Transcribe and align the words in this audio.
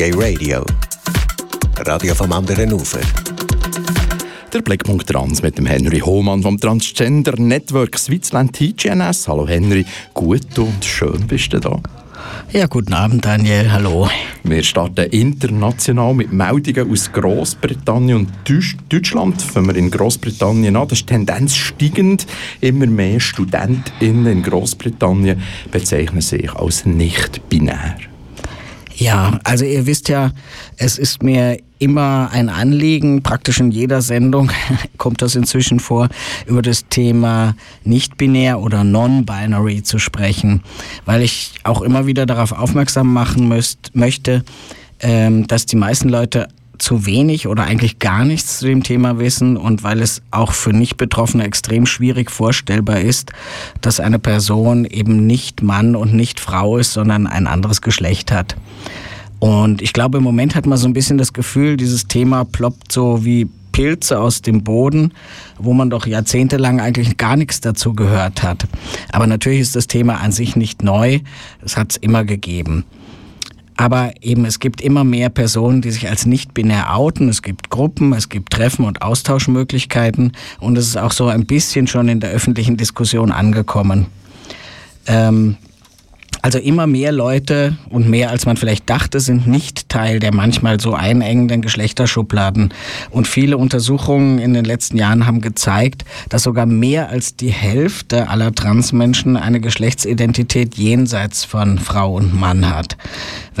Gay 0.00 0.14
Radio. 0.16 0.64
Radio 1.80 2.14
vom 2.14 2.32
anderen 2.32 2.72
Ufer. 2.72 3.00
Der 4.50 4.62
Blickpunkt 4.62 5.06
Trans 5.06 5.42
mit 5.42 5.58
dem 5.58 5.66
Henry 5.66 5.98
Hohmann 5.98 6.40
vom 6.40 6.58
Transgender 6.58 7.34
Network 7.38 7.98
Switzerland 7.98 8.54
TGNS. 8.54 9.28
Hallo 9.28 9.46
Henry, 9.46 9.84
gut 10.14 10.58
und 10.58 10.82
schön 10.82 11.26
bist 11.26 11.52
du 11.52 11.60
da. 11.60 11.78
Ja, 12.50 12.66
guten 12.66 12.94
Abend 12.94 13.26
Daniel, 13.26 13.70
hallo. 13.70 14.08
Wir 14.42 14.62
starten 14.62 15.10
international 15.10 16.14
mit 16.14 16.32
Meldungen 16.32 16.90
aus 16.90 17.12
Großbritannien 17.12 18.20
und 18.20 18.30
Deutschland. 18.88 19.42
Fangen 19.42 19.66
wir 19.66 19.76
in 19.76 19.90
Großbritannien 19.90 20.76
an. 20.76 20.88
Das 20.88 21.00
ist 21.00 21.08
Tendenz 21.08 21.54
steigend. 21.56 22.26
Immer 22.62 22.86
mehr 22.86 23.20
StudentInnen 23.20 24.38
in 24.38 24.42
Großbritannien 24.42 25.42
bezeichnen 25.70 26.22
sich 26.22 26.50
als 26.54 26.86
nicht 26.86 27.46
binär. 27.50 27.98
Ja, 29.00 29.40
also 29.44 29.64
ihr 29.64 29.86
wisst 29.86 30.10
ja, 30.10 30.30
es 30.76 30.98
ist 30.98 31.22
mir 31.22 31.58
immer 31.78 32.28
ein 32.32 32.50
Anliegen, 32.50 33.22
praktisch 33.22 33.58
in 33.58 33.70
jeder 33.70 34.02
Sendung 34.02 34.52
kommt 34.98 35.22
das 35.22 35.34
inzwischen 35.36 35.80
vor, 35.80 36.10
über 36.46 36.60
das 36.60 36.86
Thema 36.90 37.56
nicht-binär 37.82 38.60
oder 38.60 38.84
non-binary 38.84 39.82
zu 39.84 39.98
sprechen, 39.98 40.62
weil 41.06 41.22
ich 41.22 41.54
auch 41.64 41.80
immer 41.80 42.06
wieder 42.06 42.26
darauf 42.26 42.52
aufmerksam 42.52 43.10
machen 43.10 43.48
müsst, 43.48 43.90
möchte, 43.94 44.44
ähm, 45.00 45.46
dass 45.46 45.64
die 45.64 45.76
meisten 45.76 46.10
Leute 46.10 46.48
zu 46.90 47.06
wenig 47.06 47.46
oder 47.46 47.62
eigentlich 47.62 48.00
gar 48.00 48.24
nichts 48.24 48.58
zu 48.58 48.66
dem 48.66 48.82
Thema 48.82 49.20
wissen 49.20 49.56
und 49.56 49.84
weil 49.84 50.02
es 50.02 50.22
auch 50.32 50.50
für 50.50 50.72
Nicht-Betroffene 50.72 51.44
extrem 51.44 51.86
schwierig 51.86 52.32
vorstellbar 52.32 52.98
ist, 52.98 53.30
dass 53.80 54.00
eine 54.00 54.18
Person 54.18 54.84
eben 54.84 55.24
nicht 55.24 55.62
Mann 55.62 55.94
und 55.94 56.14
nicht 56.14 56.40
Frau 56.40 56.78
ist, 56.78 56.92
sondern 56.92 57.28
ein 57.28 57.46
anderes 57.46 57.80
Geschlecht 57.80 58.32
hat. 58.32 58.56
Und 59.38 59.82
ich 59.82 59.92
glaube, 59.92 60.18
im 60.18 60.24
Moment 60.24 60.56
hat 60.56 60.66
man 60.66 60.78
so 60.78 60.88
ein 60.88 60.92
bisschen 60.92 61.16
das 61.16 61.32
Gefühl, 61.32 61.76
dieses 61.76 62.08
Thema 62.08 62.44
ploppt 62.44 62.90
so 62.90 63.24
wie 63.24 63.48
Pilze 63.70 64.18
aus 64.18 64.42
dem 64.42 64.64
Boden, 64.64 65.12
wo 65.60 65.72
man 65.72 65.90
doch 65.90 66.08
jahrzehntelang 66.08 66.80
eigentlich 66.80 67.16
gar 67.18 67.36
nichts 67.36 67.60
dazu 67.60 67.94
gehört 67.94 68.42
hat. 68.42 68.66
Aber 69.12 69.28
natürlich 69.28 69.60
ist 69.60 69.76
das 69.76 69.86
Thema 69.86 70.16
an 70.16 70.32
sich 70.32 70.56
nicht 70.56 70.82
neu, 70.82 71.20
es 71.64 71.76
hat 71.76 71.92
es 71.92 71.98
immer 71.98 72.24
gegeben. 72.24 72.84
Aber 73.80 74.12
eben, 74.20 74.44
es 74.44 74.60
gibt 74.60 74.82
immer 74.82 75.04
mehr 75.04 75.30
Personen, 75.30 75.80
die 75.80 75.90
sich 75.90 76.06
als 76.06 76.26
nicht 76.26 76.52
binär 76.52 76.94
outen. 76.94 77.30
Es 77.30 77.40
gibt 77.40 77.70
Gruppen, 77.70 78.12
es 78.12 78.28
gibt 78.28 78.52
Treffen 78.52 78.84
und 78.84 79.00
Austauschmöglichkeiten. 79.00 80.32
Und 80.58 80.76
es 80.76 80.86
ist 80.86 80.98
auch 80.98 81.12
so 81.12 81.28
ein 81.28 81.46
bisschen 81.46 81.86
schon 81.86 82.10
in 82.10 82.20
der 82.20 82.28
öffentlichen 82.28 82.76
Diskussion 82.76 83.32
angekommen. 83.32 84.04
Ähm, 85.06 85.56
also 86.42 86.58
immer 86.58 86.86
mehr 86.86 87.12
Leute 87.12 87.76
und 87.90 88.08
mehr 88.08 88.30
als 88.30 88.46
man 88.46 88.56
vielleicht 88.56 88.88
dachte, 88.88 89.20
sind 89.20 89.46
nicht 89.46 89.90
Teil 89.90 90.20
der 90.20 90.34
manchmal 90.34 90.80
so 90.80 90.94
einengenden 90.94 91.60
Geschlechterschubladen. 91.60 92.72
Und 93.10 93.28
viele 93.28 93.58
Untersuchungen 93.58 94.38
in 94.38 94.54
den 94.54 94.64
letzten 94.64 94.96
Jahren 94.96 95.26
haben 95.26 95.42
gezeigt, 95.42 96.04
dass 96.30 96.44
sogar 96.44 96.64
mehr 96.64 97.10
als 97.10 97.36
die 97.36 97.50
Hälfte 97.50 98.28
aller 98.28 98.54
Transmenschen 98.54 99.36
eine 99.36 99.60
Geschlechtsidentität 99.60 100.76
jenseits 100.76 101.44
von 101.44 101.78
Frau 101.78 102.14
und 102.14 102.38
Mann 102.38 102.74
hat. 102.74 102.96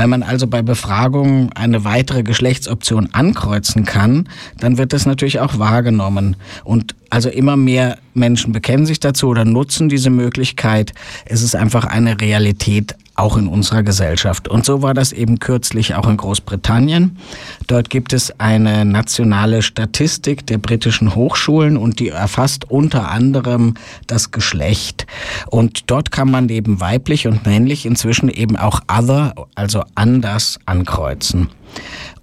Wenn 0.00 0.08
man 0.08 0.22
also 0.22 0.46
bei 0.46 0.62
Befragungen 0.62 1.52
eine 1.52 1.84
weitere 1.84 2.22
Geschlechtsoption 2.22 3.10
ankreuzen 3.12 3.84
kann, 3.84 4.30
dann 4.58 4.78
wird 4.78 4.94
das 4.94 5.04
natürlich 5.04 5.40
auch 5.40 5.58
wahrgenommen. 5.58 6.36
Und 6.64 6.94
also 7.10 7.28
immer 7.28 7.58
mehr 7.58 7.98
Menschen 8.14 8.54
bekennen 8.54 8.86
sich 8.86 8.98
dazu 8.98 9.28
oder 9.28 9.44
nutzen 9.44 9.90
diese 9.90 10.08
Möglichkeit. 10.08 10.94
Es 11.26 11.42
ist 11.42 11.54
einfach 11.54 11.84
eine 11.84 12.18
Realität 12.18 12.94
auch 13.20 13.36
in 13.36 13.46
unserer 13.46 13.82
Gesellschaft. 13.82 14.48
Und 14.48 14.64
so 14.64 14.82
war 14.82 14.94
das 14.94 15.12
eben 15.12 15.38
kürzlich 15.38 15.94
auch 15.94 16.08
in 16.08 16.16
Großbritannien. 16.16 17.18
Dort 17.66 17.90
gibt 17.90 18.12
es 18.12 18.40
eine 18.40 18.84
nationale 18.84 19.62
Statistik 19.62 20.46
der 20.46 20.58
britischen 20.58 21.14
Hochschulen 21.14 21.76
und 21.76 22.00
die 22.00 22.08
erfasst 22.08 22.70
unter 22.70 23.10
anderem 23.10 23.74
das 24.06 24.30
Geschlecht. 24.30 25.06
Und 25.48 25.90
dort 25.90 26.10
kann 26.10 26.30
man 26.30 26.46
neben 26.46 26.80
weiblich 26.80 27.26
und 27.26 27.46
männlich 27.46 27.86
inzwischen 27.86 28.28
eben 28.30 28.56
auch 28.56 28.80
other, 28.88 29.34
also 29.54 29.84
anders 29.94 30.58
ankreuzen. 30.64 31.48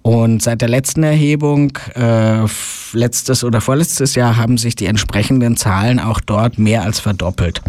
Und 0.02 0.42
seit 0.42 0.62
der 0.62 0.68
letzten 0.68 1.02
Erhebung, 1.02 1.76
äh, 1.94 2.44
letztes 2.92 3.44
oder 3.44 3.60
vorletztes 3.60 4.14
Jahr, 4.14 4.36
haben 4.36 4.56
sich 4.56 4.74
die 4.74 4.86
entsprechenden 4.86 5.56
Zahlen 5.56 6.00
auch 6.00 6.20
dort 6.20 6.58
mehr 6.58 6.82
als 6.82 7.00
verdoppelt. 7.00 7.60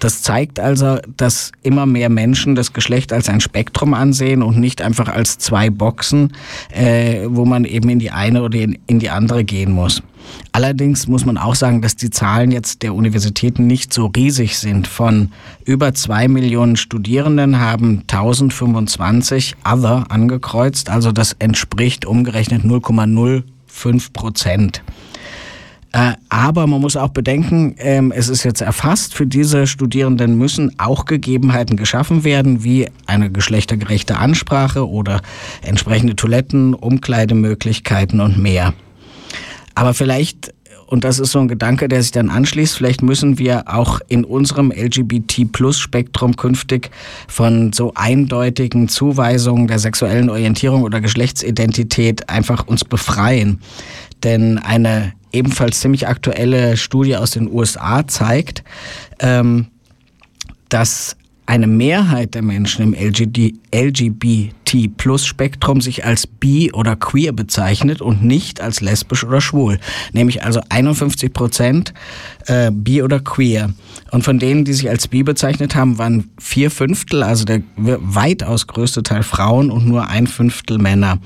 Das 0.00 0.22
zeigt 0.22 0.58
also, 0.58 0.98
dass 1.16 1.52
immer 1.62 1.84
mehr 1.84 2.08
Menschen 2.08 2.54
das 2.54 2.72
Geschlecht 2.72 3.12
als 3.12 3.28
ein 3.28 3.40
Spektrum 3.40 3.92
ansehen 3.92 4.42
und 4.42 4.58
nicht 4.58 4.80
einfach 4.80 5.08
als 5.08 5.38
zwei 5.38 5.68
Boxen, 5.68 6.32
äh, 6.70 7.26
wo 7.26 7.44
man 7.44 7.64
eben 7.64 7.88
in 7.90 7.98
die 7.98 8.10
eine 8.10 8.42
oder 8.42 8.58
in 8.58 8.98
die 8.98 9.10
andere 9.10 9.44
gehen 9.44 9.72
muss. 9.72 10.02
Allerdings 10.52 11.06
muss 11.06 11.26
man 11.26 11.36
auch 11.36 11.54
sagen, 11.54 11.82
dass 11.82 11.96
die 11.96 12.10
Zahlen 12.10 12.50
jetzt 12.50 12.82
der 12.82 12.94
Universitäten 12.94 13.66
nicht 13.66 13.92
so 13.92 14.06
riesig 14.06 14.58
sind. 14.58 14.86
Von 14.86 15.32
über 15.64 15.92
zwei 15.92 16.28
Millionen 16.28 16.76
Studierenden 16.76 17.60
haben 17.60 18.00
1025 18.08 19.56
Other 19.70 20.06
angekreuzt, 20.10 20.88
also 20.88 21.12
das 21.12 21.36
entspricht 21.38 22.06
umgerechnet 22.06 22.64
0,05 22.64 24.12
Prozent. 24.12 24.82
Äh, 25.92 26.12
aber 26.28 26.66
man 26.66 26.80
muss 26.80 26.96
auch 26.96 27.08
bedenken, 27.08 27.74
ähm, 27.78 28.12
es 28.12 28.28
ist 28.28 28.44
jetzt 28.44 28.60
erfasst, 28.60 29.14
für 29.14 29.26
diese 29.26 29.66
Studierenden 29.66 30.38
müssen 30.38 30.78
auch 30.78 31.04
Gegebenheiten 31.04 31.76
geschaffen 31.76 32.22
werden, 32.22 32.62
wie 32.62 32.88
eine 33.06 33.30
geschlechtergerechte 33.30 34.16
Ansprache 34.16 34.88
oder 34.88 35.20
entsprechende 35.62 36.14
Toiletten, 36.14 36.74
Umkleidemöglichkeiten 36.74 38.20
und 38.20 38.38
mehr. 38.38 38.72
Aber 39.74 39.92
vielleicht, 39.92 40.54
und 40.86 41.02
das 41.02 41.18
ist 41.18 41.32
so 41.32 41.40
ein 41.40 41.48
Gedanke, 41.48 41.88
der 41.88 42.02
sich 42.02 42.12
dann 42.12 42.30
anschließt, 42.30 42.76
vielleicht 42.76 43.02
müssen 43.02 43.38
wir 43.38 43.64
auch 43.66 44.00
in 44.06 44.24
unserem 44.24 44.70
LGBT-Plus-Spektrum 44.70 46.36
künftig 46.36 46.90
von 47.26 47.72
so 47.72 47.92
eindeutigen 47.96 48.88
Zuweisungen 48.88 49.66
der 49.66 49.80
sexuellen 49.80 50.30
Orientierung 50.30 50.82
oder 50.82 51.00
Geschlechtsidentität 51.00 52.28
einfach 52.28 52.68
uns 52.68 52.84
befreien. 52.84 53.60
Denn 54.22 54.58
eine 54.58 55.12
ebenfalls 55.32 55.80
ziemlich 55.80 56.08
aktuelle 56.08 56.76
Studie 56.76 57.16
aus 57.16 57.32
den 57.32 57.50
USA 57.50 58.06
zeigt, 58.06 58.64
ähm, 59.20 59.68
dass 60.68 61.16
eine 61.50 61.66
Mehrheit 61.66 62.34
der 62.34 62.42
Menschen 62.42 62.84
im 62.84 62.94
LGBT-Plus-Spektrum 62.94 65.80
sich 65.80 66.04
als 66.04 66.28
bi 66.28 66.70
oder 66.72 66.94
queer 66.94 67.32
bezeichnet 67.32 68.00
und 68.00 68.22
nicht 68.22 68.60
als 68.60 68.80
lesbisch 68.80 69.24
oder 69.24 69.40
schwul. 69.40 69.80
Nämlich 70.12 70.44
also 70.44 70.60
51 70.68 71.32
Prozent 71.32 71.92
äh, 72.46 72.70
bi 72.70 73.02
oder 73.02 73.18
queer. 73.18 73.72
Und 74.12 74.22
von 74.22 74.38
denen, 74.38 74.64
die 74.64 74.74
sich 74.74 74.88
als 74.88 75.08
bi 75.08 75.24
bezeichnet 75.24 75.74
haben, 75.74 75.98
waren 75.98 76.30
vier 76.38 76.70
Fünftel, 76.70 77.24
also 77.24 77.44
der 77.44 77.62
weitaus 77.76 78.68
größte 78.68 79.02
Teil 79.02 79.24
Frauen 79.24 79.72
und 79.72 79.88
nur 79.88 80.06
ein 80.06 80.28
Fünftel 80.28 80.78
Männer. 80.78 81.18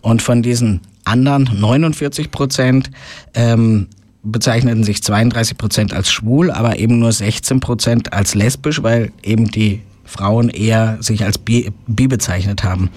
Und 0.00 0.22
von 0.22 0.42
diesen 0.42 0.80
anderen 1.08 1.48
49 1.58 2.30
Prozent 2.30 2.90
ähm, 3.34 3.88
bezeichneten 4.22 4.84
sich 4.84 5.02
32 5.02 5.56
Prozent 5.56 5.92
als 5.94 6.10
schwul, 6.10 6.50
aber 6.50 6.78
eben 6.78 6.98
nur 6.98 7.12
16 7.12 7.60
Prozent 7.60 8.12
als 8.12 8.34
lesbisch, 8.34 8.82
weil 8.82 9.12
eben 9.22 9.50
die 9.50 9.80
Frauen 10.08 10.48
eher 10.48 10.96
sich 11.00 11.22
als 11.22 11.36
bi, 11.36 11.70
bi 11.86 12.08
bezeichnet 12.08 12.64
haben. 12.64 12.88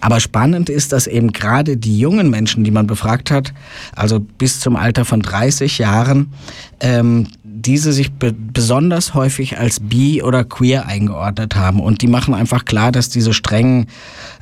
Aber 0.00 0.18
spannend 0.18 0.70
ist, 0.70 0.92
dass 0.92 1.06
eben 1.06 1.32
gerade 1.32 1.76
die 1.76 1.98
jungen 1.98 2.30
Menschen, 2.30 2.64
die 2.64 2.70
man 2.70 2.86
befragt 2.86 3.30
hat, 3.30 3.52
also 3.94 4.18
bis 4.18 4.60
zum 4.60 4.74
Alter 4.74 5.04
von 5.04 5.20
30 5.20 5.78
Jahren, 5.78 6.32
ähm, 6.80 7.28
diese 7.66 7.92
sich 7.92 8.12
be 8.12 8.32
besonders 8.32 9.14
häufig 9.14 9.58
als 9.58 9.80
bi 9.80 10.22
oder 10.22 10.44
queer 10.44 10.86
eingeordnet 10.86 11.56
haben. 11.56 11.80
Und 11.80 12.02
die 12.02 12.06
machen 12.06 12.34
einfach 12.34 12.64
klar, 12.64 12.92
dass 12.92 13.08
diese 13.08 13.32
strengen 13.32 13.86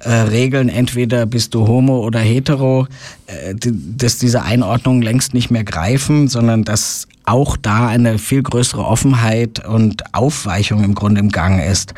äh, 0.01 0.13
Regeln, 0.13 0.69
entweder 0.69 1.27
bist 1.27 1.55
du 1.55 1.67
homo 1.67 2.01
oder 2.01 2.21
hetero, 2.21 2.87
äh, 3.27 3.55
dass 3.55 4.19
diese 4.19 4.43
Einordnungen 4.43 5.03
längst 5.03 5.35
nicht 5.35 5.51
mehr 5.51 5.65
greifen, 5.65 6.29
sondern 6.29 6.65
dass 6.65 7.07
auch 7.25 7.57
da 7.57 7.89
eine 7.89 8.19
viel 8.19 8.43
größere 8.43 8.85
Offenheit 8.85 9.67
und 9.67 10.15
Aufweichung 10.15 10.83
im 10.85 10.95
Grunde 10.95 11.21
im 11.21 11.31
Gang 11.31 11.63
ist. 11.63 11.95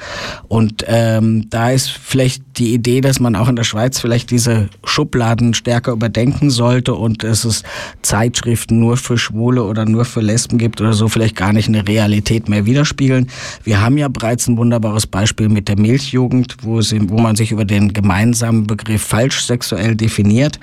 Und 0.49 0.85
ähm, 0.87 1.49
da 1.51 1.71
ist 1.71 1.91
vielleicht 1.91 2.43
die 2.59 2.75
Idee, 2.75 3.01
dass 3.01 3.21
man 3.21 3.35
auch 3.37 3.49
in 3.49 3.57
der 3.57 3.65
Schweiz 3.65 4.01
vielleicht 4.01 4.31
diese 4.31 4.69
Schubladen 4.85 5.55
stärker 5.55 5.93
überdenken 5.93 6.51
sollte 6.51 6.95
und 6.95 7.23
dass 7.23 7.45
es 7.45 7.63
Zeitschriften 8.03 8.79
nur 8.79 8.97
für 8.97 9.19
Schwule 9.19 9.65
oder 9.65 9.87
nur 9.87 10.05
für 10.05 10.21
Lesben 10.21 10.59
gibt 10.59 10.81
oder 10.81 10.93
so 10.93 11.09
vielleicht 11.09 11.37
gar 11.37 11.53
nicht 11.53 11.69
eine 11.69 11.87
Realität 11.87 12.49
mehr 12.49 12.67
widerspiegeln. 12.67 13.29
Wir 13.65 13.81
haben 13.81 13.99
ja 13.99 14.09
bereits 14.09 14.47
ein 14.47 14.57
wunderbares 14.57 15.07
Beispiel 15.07 15.49
mit 15.49 15.69
der 15.69 15.79
Milchjugend, 15.79 16.57
wo, 16.63 16.81
sie, 16.81 17.09
wo 17.09 17.19
man 17.19 17.37
sich 17.37 17.51
über 17.51 17.65
den 17.65 17.93
gemeinsamen 17.93 18.67
Begriff 18.67 19.03
falsch 19.03 19.43
sexuell 19.45 19.97
definiert 19.97 20.61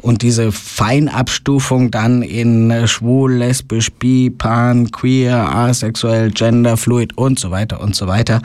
und 0.00 0.22
diese 0.22 0.52
Feinabstufung 0.52 1.90
dann 1.90 2.22
in 2.22 2.70
äh, 2.70 2.86
schwul, 2.88 3.34
lesbisch, 3.34 3.90
bi, 4.04 4.28
pan, 4.28 4.90
queer, 4.90 5.34
asexuell, 5.34 6.30
gender, 6.30 6.76
fluid 6.76 7.16
und 7.16 7.38
so 7.38 7.50
weiter 7.50 7.80
und 7.80 7.96
so 7.96 8.06
weiter, 8.06 8.42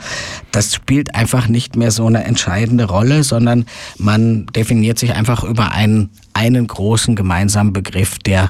das 0.52 0.74
spielt 0.74 1.14
einfach 1.14 1.48
nicht 1.48 1.76
mehr 1.76 1.90
so 1.90 2.06
eine 2.06 2.24
entscheidende 2.24 2.84
Rolle, 2.84 3.24
sondern 3.24 3.66
man 3.98 4.46
definiert 4.56 4.98
sich 4.98 5.12
einfach 5.12 5.44
über 5.44 5.72
einen, 5.72 6.08
einen 6.32 6.66
großen 6.66 7.14
gemeinsamen 7.14 7.74
Begriff, 7.74 8.18
der 8.20 8.48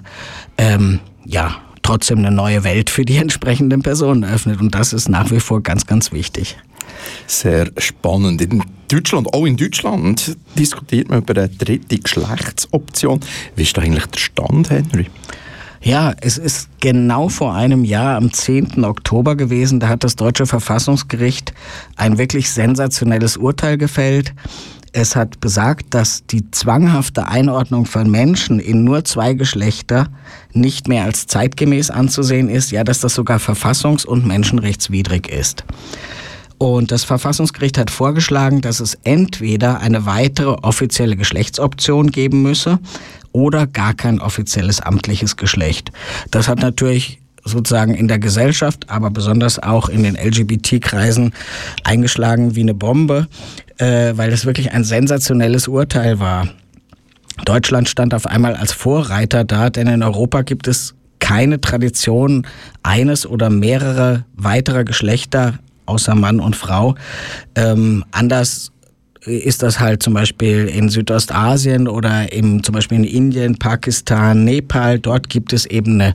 ähm, 0.56 1.00
ja 1.26 1.56
trotzdem 1.82 2.18
eine 2.18 2.30
neue 2.30 2.62
Welt 2.62 2.90
für 2.90 3.04
die 3.04 3.16
entsprechenden 3.16 3.82
Personen 3.82 4.24
öffnet. 4.24 4.60
Und 4.60 4.76
das 4.76 4.92
ist 4.92 5.08
nach 5.08 5.32
wie 5.32 5.40
vor 5.40 5.64
ganz, 5.64 5.86
ganz 5.86 6.12
wichtig. 6.12 6.58
Sehr 7.26 7.72
spannend. 7.78 8.40
In 8.40 8.62
Deutschland, 8.86 9.34
auch 9.34 9.46
in 9.46 9.56
Deutschland, 9.56 10.36
diskutiert 10.56 11.08
man 11.08 11.22
über 11.22 11.34
eine 11.34 11.48
dritte 11.48 11.98
Geschlechtsoption. 11.98 13.18
Wie 13.56 13.62
ist 13.62 13.76
da 13.76 13.82
eigentlich 13.82 14.06
der 14.06 14.20
Stand, 14.20 14.70
Henry? 14.70 15.06
Ja, 15.82 16.12
es 16.20 16.36
ist 16.36 16.68
genau 16.80 17.30
vor 17.30 17.54
einem 17.54 17.84
Jahr, 17.84 18.16
am 18.16 18.32
10. 18.32 18.84
Oktober 18.84 19.34
gewesen, 19.34 19.80
da 19.80 19.88
hat 19.88 20.04
das 20.04 20.14
deutsche 20.14 20.44
Verfassungsgericht 20.44 21.54
ein 21.96 22.18
wirklich 22.18 22.50
sensationelles 22.50 23.38
Urteil 23.38 23.78
gefällt. 23.78 24.34
Es 24.92 25.16
hat 25.16 25.40
besagt, 25.40 25.94
dass 25.94 26.26
die 26.26 26.50
zwanghafte 26.50 27.28
Einordnung 27.28 27.86
von 27.86 28.10
Menschen 28.10 28.60
in 28.60 28.84
nur 28.84 29.04
zwei 29.04 29.32
Geschlechter 29.32 30.08
nicht 30.52 30.86
mehr 30.86 31.04
als 31.04 31.26
zeitgemäß 31.26 31.90
anzusehen 31.90 32.50
ist, 32.50 32.72
ja, 32.72 32.84
dass 32.84 33.00
das 33.00 33.14
sogar 33.14 33.38
verfassungs- 33.38 34.04
und 34.04 34.26
menschenrechtswidrig 34.26 35.28
ist. 35.28 35.64
Und 36.58 36.92
das 36.92 37.04
Verfassungsgericht 37.04 37.78
hat 37.78 37.90
vorgeschlagen, 37.90 38.60
dass 38.60 38.80
es 38.80 38.98
entweder 39.04 39.80
eine 39.80 40.04
weitere 40.04 40.50
offizielle 40.50 41.16
Geschlechtsoption 41.16 42.10
geben 42.10 42.42
müsse 42.42 42.80
oder 43.32 43.66
gar 43.66 43.94
kein 43.94 44.20
offizielles 44.20 44.80
amtliches 44.80 45.36
Geschlecht. 45.36 45.90
Das 46.30 46.48
hat 46.48 46.60
natürlich 46.60 47.20
sozusagen 47.44 47.94
in 47.94 48.08
der 48.08 48.18
Gesellschaft, 48.18 48.90
aber 48.90 49.10
besonders 49.10 49.58
auch 49.58 49.88
in 49.88 50.02
den 50.02 50.16
LGBT-Kreisen 50.16 51.32
eingeschlagen 51.84 52.54
wie 52.54 52.60
eine 52.60 52.74
Bombe, 52.74 53.28
äh, 53.78 54.12
weil 54.16 54.30
das 54.30 54.44
wirklich 54.44 54.72
ein 54.72 54.84
sensationelles 54.84 55.68
Urteil 55.68 56.20
war. 56.20 56.48
Deutschland 57.44 57.88
stand 57.88 58.12
auf 58.14 58.26
einmal 58.26 58.54
als 58.54 58.72
Vorreiter 58.72 59.44
da, 59.44 59.70
denn 59.70 59.86
in 59.86 60.02
Europa 60.02 60.42
gibt 60.42 60.68
es 60.68 60.94
keine 61.18 61.60
Tradition 61.60 62.46
eines 62.82 63.26
oder 63.26 63.50
mehrere 63.50 64.24
weiterer 64.34 64.84
Geschlechter 64.84 65.58
außer 65.86 66.14
Mann 66.14 66.40
und 66.40 66.56
Frau. 66.56 66.94
Ähm, 67.54 68.04
anders 68.10 68.72
ist 69.26 69.62
das 69.62 69.80
halt 69.80 70.02
zum 70.02 70.14
Beispiel 70.14 70.66
in 70.66 70.88
Südostasien 70.88 71.88
oder 71.88 72.32
im, 72.32 72.62
zum 72.62 72.74
Beispiel 72.74 72.98
in 72.98 73.04
Indien, 73.04 73.58
Pakistan, 73.58 74.44
Nepal. 74.44 74.98
Dort 74.98 75.28
gibt 75.28 75.52
es 75.52 75.66
eben 75.66 76.00
eine 76.00 76.14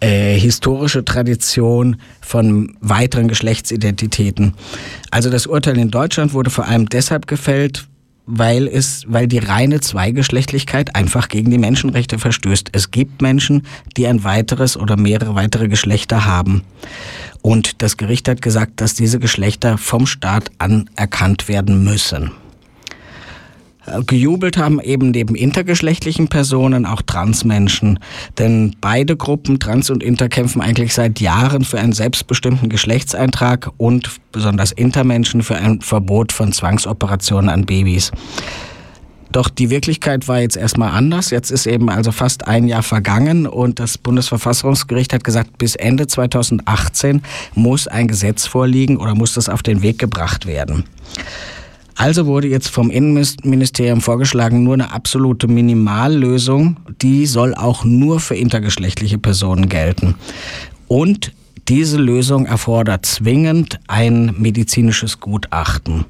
äh, 0.00 0.38
historische 0.38 1.04
Tradition 1.04 1.96
von 2.20 2.76
weiteren 2.80 3.28
Geschlechtsidentitäten. 3.28 4.54
Also 5.10 5.30
das 5.30 5.46
Urteil 5.46 5.78
in 5.78 5.90
Deutschland 5.90 6.32
wurde 6.32 6.50
vor 6.50 6.66
allem 6.66 6.88
deshalb 6.88 7.26
gefällt, 7.26 7.86
weil 8.26 8.66
es, 8.66 9.04
weil 9.06 9.28
die 9.28 9.38
reine 9.38 9.80
Zweigeschlechtlichkeit 9.80 10.94
einfach 10.94 11.28
gegen 11.28 11.50
die 11.50 11.58
Menschenrechte 11.58 12.18
verstößt. 12.18 12.70
Es 12.72 12.90
gibt 12.90 13.22
Menschen, 13.22 13.62
die 13.96 14.06
ein 14.06 14.24
weiteres 14.24 14.76
oder 14.76 14.96
mehrere 14.96 15.34
weitere 15.34 15.68
Geschlechter 15.68 16.24
haben. 16.24 16.62
Und 17.40 17.80
das 17.82 17.96
Gericht 17.96 18.28
hat 18.28 18.42
gesagt, 18.42 18.80
dass 18.80 18.94
diese 18.94 19.20
Geschlechter 19.20 19.78
vom 19.78 20.06
Staat 20.06 20.50
anerkannt 20.58 21.48
werden 21.48 21.84
müssen. 21.84 22.32
Gejubelt 24.06 24.56
haben 24.56 24.80
eben 24.80 25.10
neben 25.10 25.34
intergeschlechtlichen 25.34 26.28
Personen 26.28 26.86
auch 26.86 27.02
Transmenschen. 27.02 27.98
Denn 28.38 28.74
beide 28.80 29.16
Gruppen, 29.16 29.58
Trans 29.58 29.90
und 29.90 30.02
Inter, 30.02 30.28
kämpfen 30.28 30.60
eigentlich 30.60 30.94
seit 30.94 31.20
Jahren 31.20 31.64
für 31.64 31.78
einen 31.78 31.92
selbstbestimmten 31.92 32.68
Geschlechtseintrag 32.68 33.70
und 33.76 34.10
besonders 34.32 34.72
Intermenschen 34.72 35.42
für 35.42 35.56
ein 35.56 35.80
Verbot 35.80 36.32
von 36.32 36.52
Zwangsoperationen 36.52 37.48
an 37.48 37.64
Babys. 37.66 38.12
Doch 39.32 39.48
die 39.50 39.70
Wirklichkeit 39.70 40.28
war 40.28 40.40
jetzt 40.40 40.56
erstmal 40.56 40.92
anders. 40.92 41.30
Jetzt 41.30 41.50
ist 41.50 41.66
eben 41.66 41.90
also 41.90 42.10
fast 42.10 42.46
ein 42.46 42.68
Jahr 42.68 42.82
vergangen 42.82 43.46
und 43.46 43.80
das 43.80 43.98
Bundesverfassungsgericht 43.98 45.12
hat 45.12 45.24
gesagt, 45.24 45.58
bis 45.58 45.76
Ende 45.76 46.06
2018 46.06 47.22
muss 47.54 47.86
ein 47.86 48.08
Gesetz 48.08 48.46
vorliegen 48.46 48.96
oder 48.96 49.14
muss 49.14 49.34
das 49.34 49.48
auf 49.48 49.62
den 49.62 49.82
Weg 49.82 49.98
gebracht 49.98 50.46
werden. 50.46 50.84
Also 51.96 52.26
wurde 52.26 52.46
jetzt 52.48 52.68
vom 52.68 52.90
Innenministerium 52.90 54.02
vorgeschlagen, 54.02 54.62
nur 54.62 54.74
eine 54.74 54.92
absolute 54.92 55.48
Minimallösung, 55.48 56.76
die 57.00 57.24
soll 57.24 57.54
auch 57.54 57.84
nur 57.84 58.20
für 58.20 58.36
intergeschlechtliche 58.36 59.16
Personen 59.18 59.70
gelten. 59.70 60.14
Und 60.88 61.32
diese 61.68 61.96
Lösung 61.96 62.46
erfordert 62.46 63.06
zwingend 63.06 63.80
ein 63.88 64.34
medizinisches 64.38 65.20
Gutachten. 65.20 66.04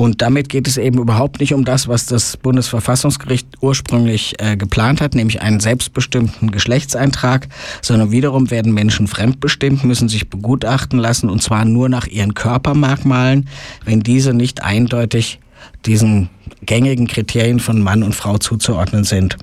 Und 0.00 0.22
damit 0.22 0.48
geht 0.48 0.66
es 0.66 0.78
eben 0.78 0.98
überhaupt 0.98 1.40
nicht 1.40 1.52
um 1.52 1.66
das, 1.66 1.86
was 1.86 2.06
das 2.06 2.38
Bundesverfassungsgericht 2.38 3.58
ursprünglich 3.60 4.34
äh, 4.38 4.56
geplant 4.56 5.02
hat, 5.02 5.14
nämlich 5.14 5.42
einen 5.42 5.60
selbstbestimmten 5.60 6.50
Geschlechtseintrag, 6.50 7.48
sondern 7.82 8.10
wiederum 8.10 8.50
werden 8.50 8.72
Menschen 8.72 9.08
fremdbestimmt, 9.08 9.84
müssen 9.84 10.08
sich 10.08 10.30
begutachten 10.30 10.98
lassen 10.98 11.28
und 11.28 11.42
zwar 11.42 11.66
nur 11.66 11.90
nach 11.90 12.06
ihren 12.06 12.32
Körpermerkmalen, 12.32 13.50
wenn 13.84 14.00
diese 14.00 14.32
nicht 14.32 14.62
eindeutig 14.62 15.38
diesen 15.84 16.30
gängigen 16.62 17.06
Kriterien 17.06 17.60
von 17.60 17.82
Mann 17.82 18.02
und 18.02 18.14
Frau 18.14 18.38
zuzuordnen 18.38 19.04
sind. 19.04 19.36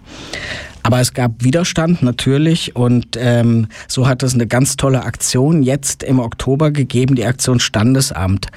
Aber 0.84 1.00
es 1.00 1.14
gab 1.14 1.44
Widerstand 1.44 2.02
natürlich 2.02 2.76
und 2.76 3.18
ähm, 3.18 3.68
so 3.88 4.08
hat 4.08 4.24
es 4.24 4.34
eine 4.34 4.48
ganz 4.48 4.78
tolle 4.78 5.04
Aktion 5.04 5.64
jetzt 5.64 6.04
im 6.04 6.20
Oktober 6.20 6.72
gegeben, 6.72 7.16
die 7.16 7.26
Aktion 7.26 7.60
Standesamt. 7.60 8.48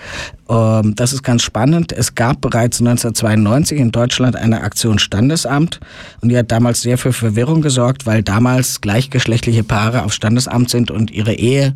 Ähm, 0.48 0.94
das 0.96 1.12
ist 1.12 1.22
ganz 1.22 1.42
spannend. 1.42 1.92
Es 1.92 2.14
gab 2.14 2.40
bereits 2.40 2.80
1992 2.80 3.78
in 3.78 3.92
Deutschland 3.92 4.36
eine 4.36 4.62
Aktion 4.62 4.98
Standesamt 4.98 5.80
und 6.20 6.28
die 6.28 6.36
hat 6.36 6.50
damals 6.50 6.82
sehr 6.82 6.98
für 6.98 7.12
Verwirrung 7.12 7.62
gesorgt, 7.62 8.06
weil 8.06 8.22
damals 8.22 8.80
gleichgeschlechtliche 8.80 9.62
Paare 9.62 10.04
auf 10.04 10.12
Standesamt 10.12 10.70
sind 10.70 10.90
und 10.90 11.10
ihre 11.10 11.34
Ehe 11.34 11.74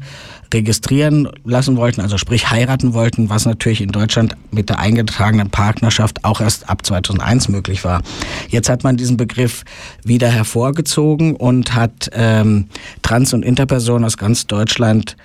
registrieren 0.52 1.28
lassen 1.44 1.76
wollten, 1.76 2.00
also 2.00 2.16
sprich 2.16 2.50
heiraten 2.50 2.94
wollten, 2.94 3.28
was 3.28 3.44
natürlich 3.44 3.80
in 3.80 3.90
Deutschland 3.90 4.36
mit 4.50 4.68
der 4.68 4.78
eingetragenen 4.78 5.50
Partnerschaft 5.50 6.24
auch 6.24 6.40
erst 6.40 6.68
ab 6.68 6.86
2001 6.86 7.48
möglich 7.48 7.84
war. 7.84 8.02
Jetzt 8.48 8.68
hat 8.68 8.84
man 8.84 8.96
diesen 8.96 9.16
Begriff 9.16 9.64
wieder 10.04 10.28
hervorgezogen 10.44 11.34
und 11.34 11.74
hat 11.74 12.10
ähm, 12.12 12.66
Trans- 13.02 13.32
und 13.32 13.42
Interpersonen 13.42 14.04
aus 14.04 14.18
ganz 14.18 14.46
Deutschland 14.46 15.16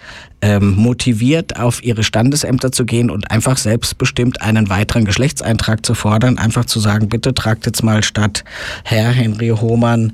ähm, 0.42 0.75
motiviert, 0.75 1.60
auf 1.60 1.83
ihre 1.83 2.04
Standesämter 2.04 2.71
zu 2.71 2.86
gehen 2.86 3.10
und 3.10 3.30
einfach 3.30 3.57
selbstbestimmt 3.57 4.42
einen 4.42 4.69
weiteren 4.69 5.04
Geschlechtseintrag 5.04 5.86
zu 5.86 5.94
fordern. 5.94 6.38
Einfach 6.38 6.63
zu 6.63 6.80
sagen, 6.80 7.10
bitte 7.10 7.33
tragt 7.33 7.66
jetzt 7.66 7.83
mal 7.83 8.03
statt 8.03 8.46
Herr 8.86 9.12
Henry 9.12 9.50
Hohmann 9.50 10.13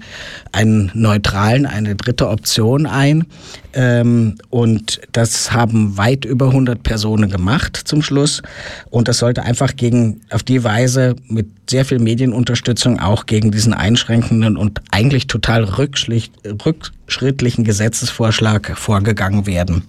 einen 0.52 0.90
neutralen, 0.96 1.68
eine 1.68 1.96
dritte 1.96 2.30
Option 2.30 2.88
ein. 2.88 3.26
Ähm, 3.74 4.36
und 4.50 5.02
das 5.12 5.52
haben 5.52 5.98
weit 5.98 6.26
über 6.26 6.48
100 6.48 6.82
Personen 6.82 7.30
gemacht 7.30 7.80
zum 7.86 8.02
Schluss. 8.02 8.42
Und 8.90 9.08
das 9.08 9.20
sollte 9.20 9.44
einfach 9.44 9.76
gegen, 9.76 10.22
auf 10.32 10.42
die 10.42 10.64
Weise 10.64 11.16
mit 11.28 11.65
sehr 11.70 11.86
viel 11.86 12.00
Medienunterstützung 12.00 13.00
auch 13.00 13.26
gegen 13.26 13.52
diesen 13.52 13.74
einschränkenden 13.74 14.58
und 14.58 14.82
eigentlich 14.92 15.28
total 15.28 15.64
rückschrittlichen 15.64 17.64
Gesetzesvorschlag 17.64 18.78
vorgegangen 18.78 19.46
werden. 19.46 19.84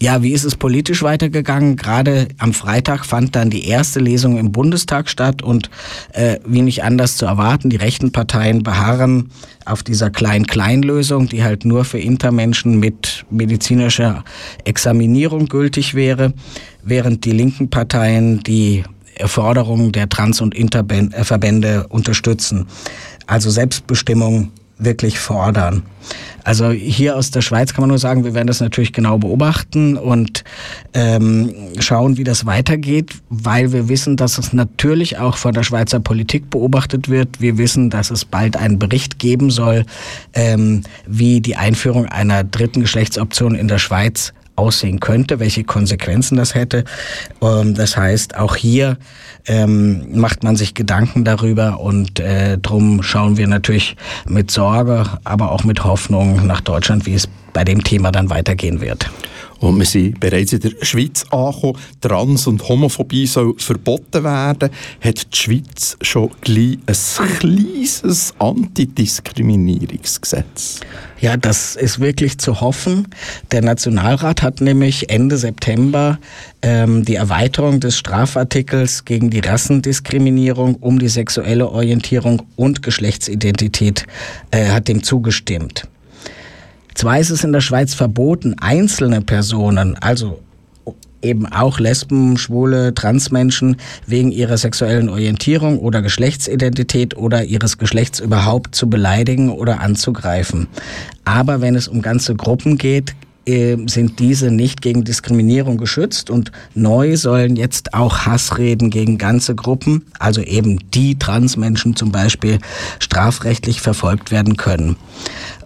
Ja, 0.00 0.22
wie 0.22 0.30
ist 0.30 0.44
es 0.44 0.54
politisch 0.54 1.02
weitergegangen? 1.02 1.74
Gerade 1.74 2.28
am 2.38 2.54
Freitag 2.54 3.04
fand 3.04 3.34
dann 3.34 3.50
die 3.50 3.66
erste 3.66 3.98
Lesung 3.98 4.38
im 4.38 4.52
Bundestag 4.52 5.08
statt 5.08 5.42
und 5.42 5.70
äh, 6.12 6.38
wie 6.46 6.62
nicht 6.62 6.84
anders 6.84 7.16
zu 7.16 7.26
erwarten, 7.26 7.68
die 7.68 7.76
rechten 7.76 8.12
Parteien 8.12 8.62
beharren 8.62 9.30
auf 9.64 9.82
dieser 9.82 10.10
Klein-Klein-Lösung, 10.10 11.28
die 11.28 11.42
halt 11.42 11.64
nur 11.64 11.84
für 11.84 11.98
Intermenschen 11.98 12.78
mit 12.78 13.26
medizinischer 13.28 14.22
Examinierung 14.64 15.46
gültig 15.46 15.94
wäre, 15.94 16.32
während 16.84 17.24
die 17.24 17.32
linken 17.32 17.68
Parteien 17.68 18.40
die 18.44 18.84
Forderungen 19.26 19.92
der 19.92 20.08
Trans- 20.08 20.40
und 20.40 20.54
Interverbände 20.54 21.86
unterstützen. 21.88 22.66
Also 23.26 23.50
Selbstbestimmung 23.50 24.50
wirklich 24.78 25.18
fordern. 25.18 25.82
Also 26.44 26.70
hier 26.70 27.16
aus 27.16 27.30
der 27.30 27.42
Schweiz 27.42 27.74
kann 27.74 27.82
man 27.82 27.88
nur 27.88 27.98
sagen, 27.98 28.24
wir 28.24 28.32
werden 28.32 28.46
das 28.46 28.60
natürlich 28.60 28.92
genau 28.92 29.18
beobachten 29.18 29.96
und 29.96 30.44
ähm, 30.94 31.52
schauen, 31.78 32.16
wie 32.16 32.24
das 32.24 32.46
weitergeht, 32.46 33.12
weil 33.28 33.72
wir 33.72 33.88
wissen, 33.88 34.16
dass 34.16 34.38
es 34.38 34.52
natürlich 34.52 35.18
auch 35.18 35.36
von 35.36 35.52
der 35.52 35.64
Schweizer 35.64 36.00
Politik 36.00 36.48
beobachtet 36.48 37.08
wird. 37.08 37.40
Wir 37.40 37.58
wissen, 37.58 37.90
dass 37.90 38.10
es 38.10 38.24
bald 38.24 38.56
einen 38.56 38.78
Bericht 38.78 39.18
geben 39.18 39.50
soll, 39.50 39.84
ähm, 40.32 40.82
wie 41.06 41.40
die 41.40 41.56
Einführung 41.56 42.06
einer 42.06 42.44
dritten 42.44 42.80
Geschlechtsoption 42.80 43.54
in 43.54 43.68
der 43.68 43.78
Schweiz 43.78 44.32
aussehen 44.58 45.00
könnte, 45.00 45.38
welche 45.38 45.64
Konsequenzen 45.64 46.36
das 46.36 46.54
hätte. 46.54 46.84
Ähm, 47.40 47.74
das 47.74 47.96
heißt, 47.96 48.36
auch 48.36 48.56
hier 48.56 48.98
ähm, 49.46 50.18
macht 50.18 50.42
man 50.42 50.56
sich 50.56 50.74
Gedanken 50.74 51.24
darüber 51.24 51.80
und 51.80 52.20
äh, 52.20 52.58
drum 52.58 53.02
schauen 53.02 53.36
wir 53.36 53.46
natürlich 53.46 53.96
mit 54.26 54.50
Sorge, 54.50 55.04
aber 55.24 55.52
auch 55.52 55.64
mit 55.64 55.84
Hoffnung 55.84 56.46
nach 56.46 56.60
Deutschland, 56.60 57.06
wie 57.06 57.14
es 57.14 57.28
bei 57.52 57.64
dem 57.64 57.82
Thema 57.82 58.12
dann 58.12 58.30
weitergehen 58.30 58.80
wird. 58.80 59.10
Und 59.60 59.78
wir 59.78 59.86
sind 59.86 60.18
bereits 60.20 60.52
in 60.52 60.60
der 60.60 60.70
Schweiz 60.82 61.24
angekommen. 61.30 61.78
Trans- 62.00 62.46
und 62.46 62.68
Homophobie 62.68 63.26
soll 63.26 63.54
verboten 63.58 64.22
werden. 64.22 64.70
Hat 65.00 65.32
die 65.32 65.36
Schweiz 65.36 65.96
schon 66.00 66.30
gleich 66.40 66.78
ein 66.86 66.94
kleines 67.38 68.34
Antidiskriminierungsgesetz? 68.38 70.78
Ja, 71.20 71.36
das 71.36 71.74
ist 71.74 71.98
wirklich 71.98 72.38
zu 72.38 72.60
hoffen. 72.60 73.08
Der 73.50 73.62
Nationalrat 73.62 74.42
hat 74.42 74.60
nämlich 74.60 75.10
Ende 75.10 75.36
September 75.36 76.20
ähm, 76.62 77.04
die 77.04 77.16
Erweiterung 77.16 77.80
des 77.80 77.98
Strafartikels 77.98 79.04
gegen 79.04 79.30
die 79.30 79.40
Rassendiskriminierung 79.40 80.76
um 80.76 81.00
die 81.00 81.08
sexuelle 81.08 81.68
Orientierung 81.68 82.42
und 82.54 82.82
Geschlechtsidentität 82.82 84.06
äh, 84.52 84.68
hat 84.68 84.86
dem 84.86 85.02
zugestimmt. 85.02 85.88
Zwar 86.98 87.20
ist 87.20 87.30
es 87.30 87.44
in 87.44 87.52
der 87.52 87.60
Schweiz 87.60 87.94
verboten, 87.94 88.56
einzelne 88.58 89.20
Personen, 89.20 89.94
also 90.00 90.40
eben 91.22 91.46
auch 91.46 91.78
Lesben, 91.78 92.36
Schwule, 92.36 92.92
Transmenschen 92.92 93.76
wegen 94.08 94.32
ihrer 94.32 94.58
sexuellen 94.58 95.08
Orientierung 95.08 95.78
oder 95.78 96.02
Geschlechtsidentität 96.02 97.16
oder 97.16 97.44
ihres 97.44 97.78
Geschlechts 97.78 98.18
überhaupt 98.18 98.74
zu 98.74 98.90
beleidigen 98.90 99.52
oder 99.52 99.78
anzugreifen. 99.78 100.66
Aber 101.24 101.60
wenn 101.60 101.76
es 101.76 101.86
um 101.86 102.02
ganze 102.02 102.34
Gruppen 102.34 102.78
geht, 102.78 103.14
äh, 103.46 103.76
sind 103.86 104.18
diese 104.18 104.50
nicht 104.50 104.82
gegen 104.82 105.04
Diskriminierung 105.04 105.78
geschützt 105.78 106.30
und 106.30 106.50
neu 106.74 107.16
sollen 107.16 107.54
jetzt 107.54 107.94
auch 107.94 108.26
Hassreden 108.26 108.90
gegen 108.90 109.18
ganze 109.18 109.54
Gruppen, 109.54 110.04
also 110.18 110.40
eben 110.40 110.80
die 110.90 111.16
Transmenschen 111.16 111.94
zum 111.94 112.10
Beispiel, 112.10 112.58
strafrechtlich 112.98 113.80
verfolgt 113.80 114.32
werden 114.32 114.56
können. 114.56 114.96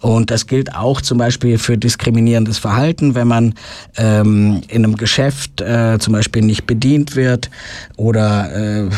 Und 0.03 0.33
das 0.33 0.47
gilt 0.49 0.75
auch 0.75 1.01
zum 1.01 1.17
Beispiel 1.17 1.59
für 1.59 1.79
diskriminierendes 1.79 2.59
Verhalten, 2.59 3.15
wenn 3.15 3.29
man 3.29 3.55
ähm, 3.97 4.61
in 4.67 4.85
einem 4.85 4.97
Geschäft 4.97 5.61
äh, 5.61 5.99
zum 6.01 6.13
Beispiel 6.13 6.43
nicht 6.43 6.67
bedient 6.67 7.15
wird 7.15 7.51
oder 7.97 8.53
äh, 8.53 8.89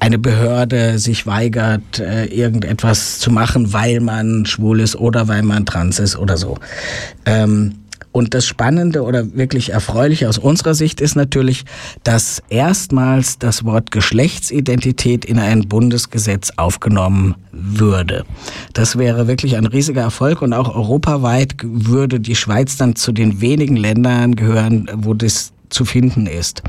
eine 0.00 0.18
Behörde 0.18 0.98
sich 0.98 1.26
weigert, 1.26 1.98
äh, 1.98 2.26
irgendetwas 2.26 3.20
zu 3.20 3.30
machen, 3.30 3.72
weil 3.72 4.00
man 4.00 4.44
schwul 4.44 4.80
ist 4.80 4.96
oder 4.96 5.28
weil 5.28 5.42
man 5.42 5.64
trans 5.64 5.98
ist 5.98 6.16
oder 6.16 6.36
so. 6.36 6.58
Ähm, 7.24 7.81
und 8.12 8.34
das 8.34 8.46
Spannende 8.46 9.02
oder 9.02 9.34
wirklich 9.34 9.70
Erfreuliche 9.70 10.28
aus 10.28 10.38
unserer 10.38 10.74
Sicht 10.74 11.00
ist 11.00 11.16
natürlich, 11.16 11.64
dass 12.04 12.42
erstmals 12.50 13.38
das 13.38 13.64
Wort 13.64 13.90
Geschlechtsidentität 13.90 15.24
in 15.24 15.38
ein 15.38 15.68
Bundesgesetz 15.68 16.52
aufgenommen 16.56 17.34
würde. 17.50 18.24
Das 18.74 18.98
wäre 18.98 19.26
wirklich 19.26 19.56
ein 19.56 19.66
riesiger 19.66 20.02
Erfolg 20.02 20.42
und 20.42 20.52
auch 20.52 20.74
europaweit 20.74 21.54
würde 21.62 22.20
die 22.20 22.36
Schweiz 22.36 22.76
dann 22.76 22.96
zu 22.96 23.12
den 23.12 23.40
wenigen 23.40 23.76
Ländern 23.76 24.36
gehören, 24.36 24.88
wo 24.94 25.14
das 25.14 25.52
zu 25.70 25.84
finden 25.84 26.26
ist. 26.26 26.62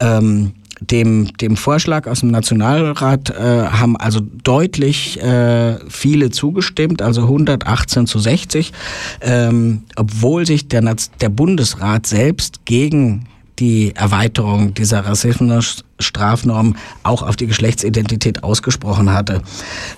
Ähm, 0.00 0.52
dem, 0.80 1.36
dem 1.36 1.56
Vorschlag 1.56 2.06
aus 2.06 2.20
dem 2.20 2.30
Nationalrat 2.30 3.30
äh, 3.30 3.34
haben 3.66 3.96
also 3.96 4.20
deutlich 4.20 5.20
äh, 5.22 5.78
viele 5.88 6.30
zugestimmt, 6.30 7.02
also 7.02 7.22
118 7.22 8.06
zu 8.06 8.18
60, 8.18 8.72
ähm, 9.20 9.84
obwohl 9.96 10.46
sich 10.46 10.68
der, 10.68 10.96
der 11.20 11.28
Bundesrat 11.28 12.06
selbst 12.06 12.64
gegen 12.64 13.26
die 13.58 13.94
Erweiterung 13.94 14.72
dieser 14.72 15.04
Rassismusstrafnorm 15.04 16.76
auch 17.02 17.22
auf 17.22 17.36
die 17.36 17.46
Geschlechtsidentität 17.46 18.42
ausgesprochen 18.42 19.12
hatte. 19.12 19.42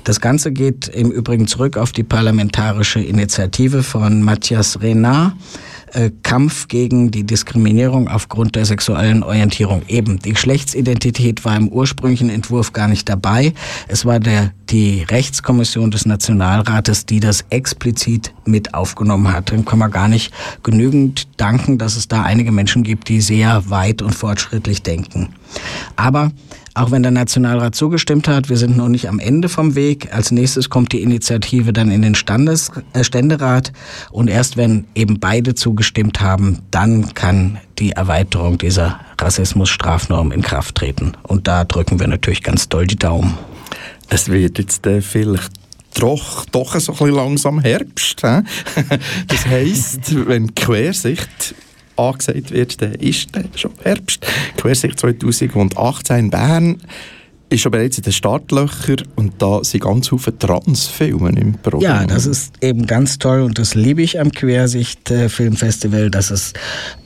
Das 0.02 0.20
Ganze 0.20 0.50
geht 0.50 0.88
im 0.88 1.12
Übrigen 1.12 1.46
zurück 1.46 1.76
auf 1.76 1.92
die 1.92 2.02
parlamentarische 2.02 3.00
Initiative 3.00 3.84
von 3.84 4.22
Matthias 4.22 4.80
Renard 4.80 5.34
äh, 5.92 6.10
Kampf 6.22 6.68
gegen 6.68 7.10
die 7.10 7.24
Diskriminierung 7.24 8.08
aufgrund 8.08 8.56
der 8.56 8.64
sexuellen 8.64 9.22
Orientierung. 9.22 9.82
Eben, 9.88 10.18
die 10.18 10.32
Geschlechtsidentität 10.32 11.44
war 11.44 11.56
im 11.56 11.68
ursprünglichen 11.68 12.30
Entwurf 12.30 12.72
gar 12.72 12.88
nicht 12.88 13.08
dabei. 13.08 13.52
Es 13.88 14.04
war 14.04 14.20
der, 14.20 14.52
die 14.70 15.02
Rechtskommission 15.02 15.90
des 15.90 16.06
Nationalrates, 16.06 17.06
die 17.06 17.20
das 17.20 17.44
explizit 17.50 18.32
mit 18.44 18.74
aufgenommen 18.74 19.32
hat. 19.32 19.50
Dem 19.50 19.64
kann 19.64 19.78
man 19.78 19.90
gar 19.90 20.08
nicht 20.08 20.32
genügend 20.62 21.28
danken, 21.36 21.78
dass 21.78 21.96
es 21.96 22.08
da 22.08 22.22
einige 22.22 22.52
Menschen 22.52 22.82
gibt, 22.82 23.08
die 23.08 23.20
sehr 23.20 23.68
weit 23.70 24.02
und 24.02 24.14
fortschrittlich 24.14 24.82
denken. 24.82 25.28
Aber 25.96 26.32
auch 26.74 26.90
wenn 26.90 27.02
der 27.02 27.12
Nationalrat 27.12 27.74
zugestimmt 27.74 28.28
hat, 28.28 28.48
wir 28.48 28.56
sind 28.56 28.76
noch 28.76 28.88
nicht 28.88 29.08
am 29.08 29.18
Ende 29.18 29.48
vom 29.48 29.74
Weg. 29.74 30.14
Als 30.14 30.30
nächstes 30.30 30.70
kommt 30.70 30.92
die 30.92 31.02
Initiative 31.02 31.72
dann 31.72 31.90
in 31.90 32.02
den 32.02 32.14
Standes, 32.14 32.70
äh, 32.94 33.04
Ständerat 33.04 33.72
und 34.10 34.28
erst 34.28 34.56
wenn 34.56 34.86
eben 34.94 35.20
beide 35.20 35.54
zugestimmt 35.54 36.20
haben, 36.20 36.60
dann 36.70 37.12
kann 37.14 37.58
die 37.78 37.92
Erweiterung 37.92 38.58
dieser 38.58 39.00
Rassismusstrafnorm 39.20 40.32
in 40.32 40.42
Kraft 40.42 40.76
treten. 40.76 41.12
Und 41.22 41.46
da 41.46 41.64
drücken 41.64 42.00
wir 42.00 42.08
natürlich 42.08 42.42
ganz 42.42 42.68
doll 42.68 42.86
die 42.86 42.96
Daumen. 42.96 43.36
Es 44.08 44.28
wird 44.28 44.58
jetzt 44.58 44.86
äh, 44.86 45.02
vielleicht 45.02 45.50
doch, 45.94 46.46
doch 46.46 46.78
so 46.80 46.92
ein 46.92 46.98
bisschen 46.98 47.14
langsam 47.14 47.60
Herbst. 47.60 48.22
das 49.28 49.46
heisst, 49.46 50.26
wenn 50.26 50.54
Quersicht 50.54 51.54
angesagt 51.96 52.50
wird, 52.50 52.80
dann 52.82 52.94
ist 52.94 53.28
dann 53.32 53.48
schon 53.54 53.72
Herbst. 53.82 54.26
Quersicht 54.56 54.98
2018 54.98 56.18
in 56.18 56.30
Bern 56.30 56.76
ist 57.48 57.60
schon 57.60 57.72
bereits 57.72 57.98
in 57.98 58.04
den 58.04 58.12
Startlöchern 58.12 59.02
und 59.16 59.34
da 59.38 59.62
sind 59.62 59.82
ganz 59.82 60.08
viele 60.08 60.38
Transfilme 60.38 61.30
im 61.38 61.54
Programm. 61.54 61.82
Ja, 61.82 62.06
das 62.06 62.26
ist 62.26 62.54
eben 62.62 62.86
ganz 62.86 63.18
toll 63.18 63.42
und 63.42 63.58
das 63.58 63.74
liebe 63.74 64.02
ich 64.02 64.18
am 64.18 64.32
Quersicht 64.32 65.08
Filmfestival, 65.28 66.10
dass 66.10 66.30
es 66.30 66.54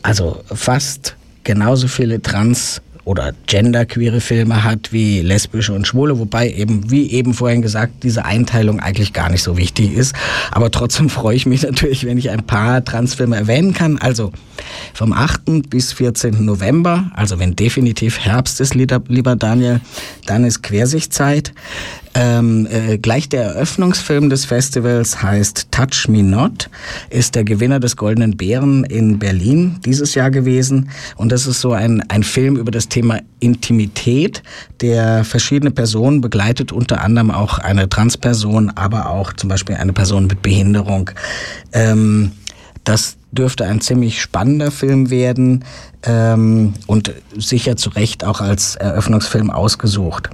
also 0.03 0.43
fast 0.53 1.17
genauso 1.43 1.89
viele 1.89 2.23
Trans 2.23 2.81
oder 3.07 3.33
genderqueere 3.47 4.21
Filme 4.21 4.65
hat 4.65 4.93
wie 4.93 5.21
lesbische 5.21 5.73
und 5.73 5.87
schwule, 5.87 6.19
wobei 6.19 6.51
eben, 6.51 6.91
wie 6.91 7.13
eben 7.13 7.35
vorhin 7.35 7.63
gesagt, 7.63 8.03
diese 8.03 8.25
Einteilung 8.25 8.81
eigentlich 8.81 9.13
gar 9.13 9.31
nicht 9.31 9.45
so 9.45 9.57
wichtig 9.57 9.93
ist. 9.93 10.15
Aber 10.51 10.73
trotzdem 10.73 11.09
freue 11.19 11.37
ich 11.37 11.47
mich 11.47 11.63
natürlich, 11.63 12.05
wenn 12.05 12.19
ich 12.19 12.31
ein 12.31 12.45
paar 12.45 12.85
Transfilme 12.85 13.37
erwähnen 13.37 13.75
kann. 13.75 13.99
Also 13.99 14.33
vom 14.95 15.13
8. 15.13 15.69
bis 15.69 15.93
14. 15.93 16.45
November, 16.45 17.11
also 17.15 17.39
wenn 17.39 17.57
definitiv 17.57 18.19
Herbst 18.19 18.61
ist, 18.61 18.75
lieber 18.75 19.37
Daniel, 19.37 19.81
dann 20.27 20.45
ist 20.45 20.63
Quersichtzeit. 20.63 21.53
Ähm, 22.19 22.67
äh, 22.71 22.97
gleich 22.97 23.29
der 23.29 23.43
Eröffnungsfilm 23.43 24.31
des 24.31 24.47
Festivals 24.47 25.23
heißt 25.23 25.69
Touch 25.71 26.09
Me 26.09 26.23
Not, 26.23 26.71
ist 27.11 27.35
der 27.35 27.45
Gewinner 27.45 27.79
des 27.79 27.99
Goldenen 27.99 28.39
Bären 28.39 28.85
in 28.85 29.19
Berlin 29.19 29.77
dieses 29.85 30.15
Jahr 30.15 30.31
gewesen. 30.31 30.89
Und 31.17 31.31
das 31.31 31.47
ist 31.47 31.61
so 31.61 31.73
ein, 31.73 32.03
ein 32.09 32.23
Film 32.23 32.57
über 32.57 32.71
das 32.71 32.89
Thema 32.89 33.21
Intimität, 33.39 34.43
der 34.81 35.25
verschiedene 35.25 35.71
Personen 35.71 36.23
begleitet, 36.23 36.73
unter 36.73 37.03
anderem 37.03 37.31
auch 37.31 37.59
eine 37.59 37.87
Transperson, 37.87 38.71
aber 38.71 39.11
auch 39.11 39.35
zum 39.35 39.51
Beispiel 39.51 39.77
eine 39.77 39.93
Person 39.93 40.27
mit 40.27 40.41
Behinderung. 40.41 41.11
Ähm, 41.75 42.33
das 42.87 43.17
dürfte 43.33 43.67
ein 43.67 43.81
ziemlich 43.81 44.23
spannender 44.23 44.71
Film 44.71 45.11
werden 45.11 45.65
ähm, 46.05 46.73
und 46.87 47.13
sicher 47.37 47.77
zu 47.77 47.91
Recht 47.91 48.25
auch 48.25 48.41
als 48.41 48.77
Eröffnungsfilm 48.77 49.51
ausgesucht. 49.51 50.31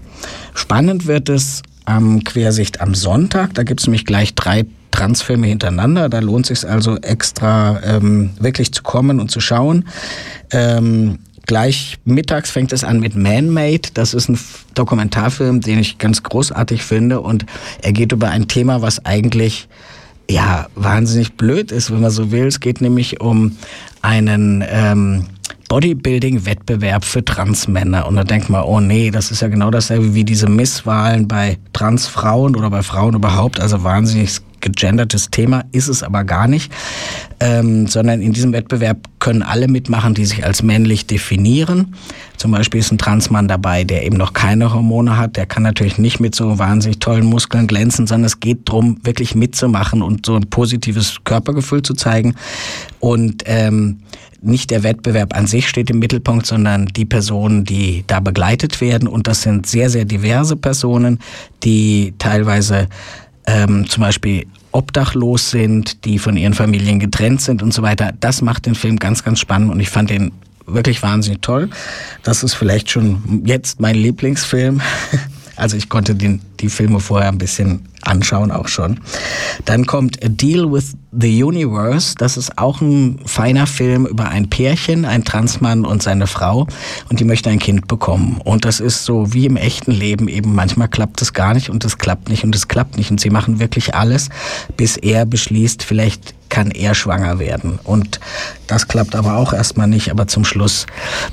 Spannend 0.54 1.06
wird 1.06 1.30
es 1.30 1.62
am 1.86 2.22
Quersicht 2.24 2.80
am 2.80 2.94
Sonntag. 2.94 3.54
Da 3.54 3.62
gibt 3.64 3.80
es 3.80 3.86
nämlich 3.86 4.04
gleich 4.04 4.34
drei 4.34 4.66
Transfilme 4.90 5.46
hintereinander. 5.46 6.10
Da 6.10 6.20
lohnt 6.20 6.48
es 6.50 6.60
sich 6.60 6.70
also 6.70 6.96
extra 6.98 7.80
ähm, 7.82 8.30
wirklich 8.38 8.72
zu 8.72 8.82
kommen 8.82 9.18
und 9.18 9.30
zu 9.30 9.40
schauen. 9.40 9.88
Ähm, 10.50 11.20
gleich 11.46 11.98
mittags 12.04 12.50
fängt 12.50 12.74
es 12.74 12.84
an 12.84 13.00
mit 13.00 13.16
Man-Made. 13.16 13.88
Das 13.94 14.12
ist 14.12 14.28
ein 14.28 14.38
Dokumentarfilm, 14.74 15.62
den 15.62 15.78
ich 15.78 15.96
ganz 15.96 16.22
großartig 16.22 16.82
finde. 16.84 17.22
Und 17.22 17.46
er 17.80 17.92
geht 17.92 18.12
über 18.12 18.28
ein 18.28 18.46
Thema, 18.46 18.82
was 18.82 19.04
eigentlich 19.06 19.68
ja 20.32 20.66
wahnsinnig 20.74 21.34
blöd 21.34 21.70
ist, 21.72 21.90
wenn 21.90 22.00
man 22.00 22.10
so 22.10 22.30
will. 22.32 22.46
Es 22.46 22.60
geht 22.60 22.80
nämlich 22.80 23.20
um 23.20 23.56
einen 24.00 24.64
ähm, 24.66 25.26
Bodybuilding-Wettbewerb 25.68 27.04
für 27.04 27.24
Transmänner. 27.24 28.06
Und 28.06 28.16
da 28.16 28.24
denkt 28.24 28.50
man, 28.50 28.64
oh 28.64 28.80
nee, 28.80 29.10
das 29.10 29.30
ist 29.30 29.40
ja 29.40 29.48
genau 29.48 29.70
dasselbe 29.70 30.14
wie 30.14 30.24
diese 30.24 30.48
Misswahlen 30.48 31.28
bei 31.28 31.58
Transfrauen 31.72 32.56
oder 32.56 32.68
bei 32.68 32.82
Frauen 32.82 33.14
überhaupt. 33.14 33.60
Also 33.60 33.82
wahnsinnig 33.84 34.40
gegendertes 34.62 35.30
Thema 35.30 35.64
ist 35.72 35.88
es 35.88 36.02
aber 36.02 36.24
gar 36.24 36.46
nicht, 36.48 36.72
ähm, 37.40 37.86
sondern 37.86 38.22
in 38.22 38.32
diesem 38.32 38.52
Wettbewerb 38.52 39.08
können 39.18 39.42
alle 39.42 39.68
mitmachen, 39.68 40.14
die 40.14 40.24
sich 40.24 40.44
als 40.44 40.62
männlich 40.62 41.06
definieren. 41.06 41.94
Zum 42.36 42.52
Beispiel 42.52 42.80
ist 42.80 42.92
ein 42.92 42.98
Transmann 42.98 43.48
dabei, 43.48 43.84
der 43.84 44.04
eben 44.04 44.16
noch 44.16 44.32
keine 44.32 44.72
Hormone 44.72 45.16
hat. 45.16 45.36
Der 45.36 45.46
kann 45.46 45.62
natürlich 45.62 45.98
nicht 45.98 46.20
mit 46.20 46.34
so 46.34 46.58
wahnsinnig 46.58 46.98
tollen 46.98 47.26
Muskeln 47.26 47.66
glänzen, 47.66 48.06
sondern 48.06 48.26
es 48.26 48.40
geht 48.40 48.68
darum, 48.68 48.98
wirklich 49.04 49.34
mitzumachen 49.34 50.02
und 50.02 50.26
so 50.26 50.36
ein 50.36 50.48
positives 50.50 51.18
Körpergefühl 51.24 51.82
zu 51.82 51.94
zeigen. 51.94 52.34
Und 53.00 53.42
ähm, 53.46 53.98
nicht 54.42 54.70
der 54.70 54.82
Wettbewerb 54.82 55.36
an 55.36 55.46
sich 55.46 55.68
steht 55.68 55.88
im 55.88 56.00
Mittelpunkt, 56.00 56.46
sondern 56.46 56.86
die 56.86 57.04
Personen, 57.04 57.64
die 57.64 58.04
da 58.08 58.18
begleitet 58.18 58.80
werden. 58.80 59.06
Und 59.06 59.28
das 59.28 59.42
sind 59.42 59.66
sehr, 59.66 59.88
sehr 59.88 60.04
diverse 60.04 60.56
Personen, 60.56 61.20
die 61.62 62.14
teilweise 62.18 62.88
ähm, 63.46 63.88
zum 63.88 64.02
Beispiel 64.02 64.46
obdachlos 64.72 65.50
sind, 65.50 66.04
die 66.04 66.18
von 66.18 66.36
ihren 66.36 66.54
Familien 66.54 66.98
getrennt 66.98 67.40
sind 67.40 67.62
und 67.62 67.74
so 67.74 67.82
weiter. 67.82 68.12
Das 68.20 68.42
macht 68.42 68.66
den 68.66 68.74
Film 68.74 68.98
ganz, 68.98 69.22
ganz 69.24 69.40
spannend 69.40 69.70
und 69.70 69.80
ich 69.80 69.90
fand 69.90 70.10
den 70.10 70.32
wirklich 70.66 71.02
wahnsinnig 71.02 71.40
toll. 71.42 71.68
Das 72.22 72.42
ist 72.42 72.54
vielleicht 72.54 72.90
schon 72.90 73.42
jetzt 73.44 73.80
mein 73.80 73.94
Lieblingsfilm. 73.94 74.80
Also 75.56 75.76
ich 75.76 75.88
konnte 75.88 76.14
den, 76.14 76.40
die 76.60 76.68
Filme 76.68 77.00
vorher 77.00 77.28
ein 77.28 77.38
bisschen 77.38 77.88
anschauen 78.02 78.50
auch 78.50 78.68
schon. 78.68 79.00
Dann 79.64 79.86
kommt 79.86 80.22
A 80.24 80.28
Deal 80.28 80.70
with 80.72 80.96
the 81.12 81.42
Universe. 81.42 82.14
Das 82.16 82.36
ist 82.36 82.58
auch 82.58 82.80
ein 82.80 83.20
feiner 83.26 83.66
Film 83.66 84.06
über 84.06 84.28
ein 84.28 84.50
Pärchen, 84.50 85.04
ein 85.04 85.24
Transmann 85.24 85.84
und 85.84 86.02
seine 86.02 86.26
Frau. 86.26 86.66
Und 87.08 87.20
die 87.20 87.24
möchte 87.24 87.50
ein 87.50 87.58
Kind 87.58 87.86
bekommen. 87.88 88.40
Und 88.42 88.64
das 88.64 88.80
ist 88.80 89.04
so 89.04 89.32
wie 89.32 89.46
im 89.46 89.56
echten 89.56 89.92
Leben 89.92 90.28
eben. 90.28 90.54
Manchmal 90.54 90.88
klappt 90.88 91.22
es 91.22 91.32
gar 91.32 91.54
nicht 91.54 91.70
und 91.70 91.84
es 91.84 91.98
klappt 91.98 92.28
nicht 92.28 92.44
und 92.44 92.54
es 92.54 92.68
klappt 92.68 92.96
nicht. 92.96 93.10
Und 93.10 93.20
sie 93.20 93.30
machen 93.30 93.60
wirklich 93.60 93.94
alles, 93.94 94.28
bis 94.76 94.96
er 94.96 95.24
beschließt, 95.24 95.82
vielleicht 95.82 96.34
kann 96.48 96.70
er 96.70 96.94
schwanger 96.94 97.38
werden. 97.38 97.78
Und 97.82 98.20
das 98.66 98.86
klappt 98.86 99.14
aber 99.14 99.36
auch 99.36 99.52
erstmal 99.54 99.86
nicht. 99.86 100.10
Aber 100.10 100.26
zum 100.26 100.44
Schluss, 100.44 100.86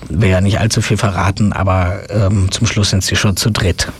wäre 0.07 0.31
ja 0.31 0.41
nicht 0.41 0.59
allzu 0.59 0.81
viel 0.81 0.97
verraten, 0.97 1.51
aber 1.51 2.09
ähm, 2.09 2.49
zum 2.51 2.67
Schluss 2.67 2.91
sind 2.91 3.03
sie 3.03 3.15
schon 3.15 3.35
zu 3.35 3.49
dritt. 3.49 3.91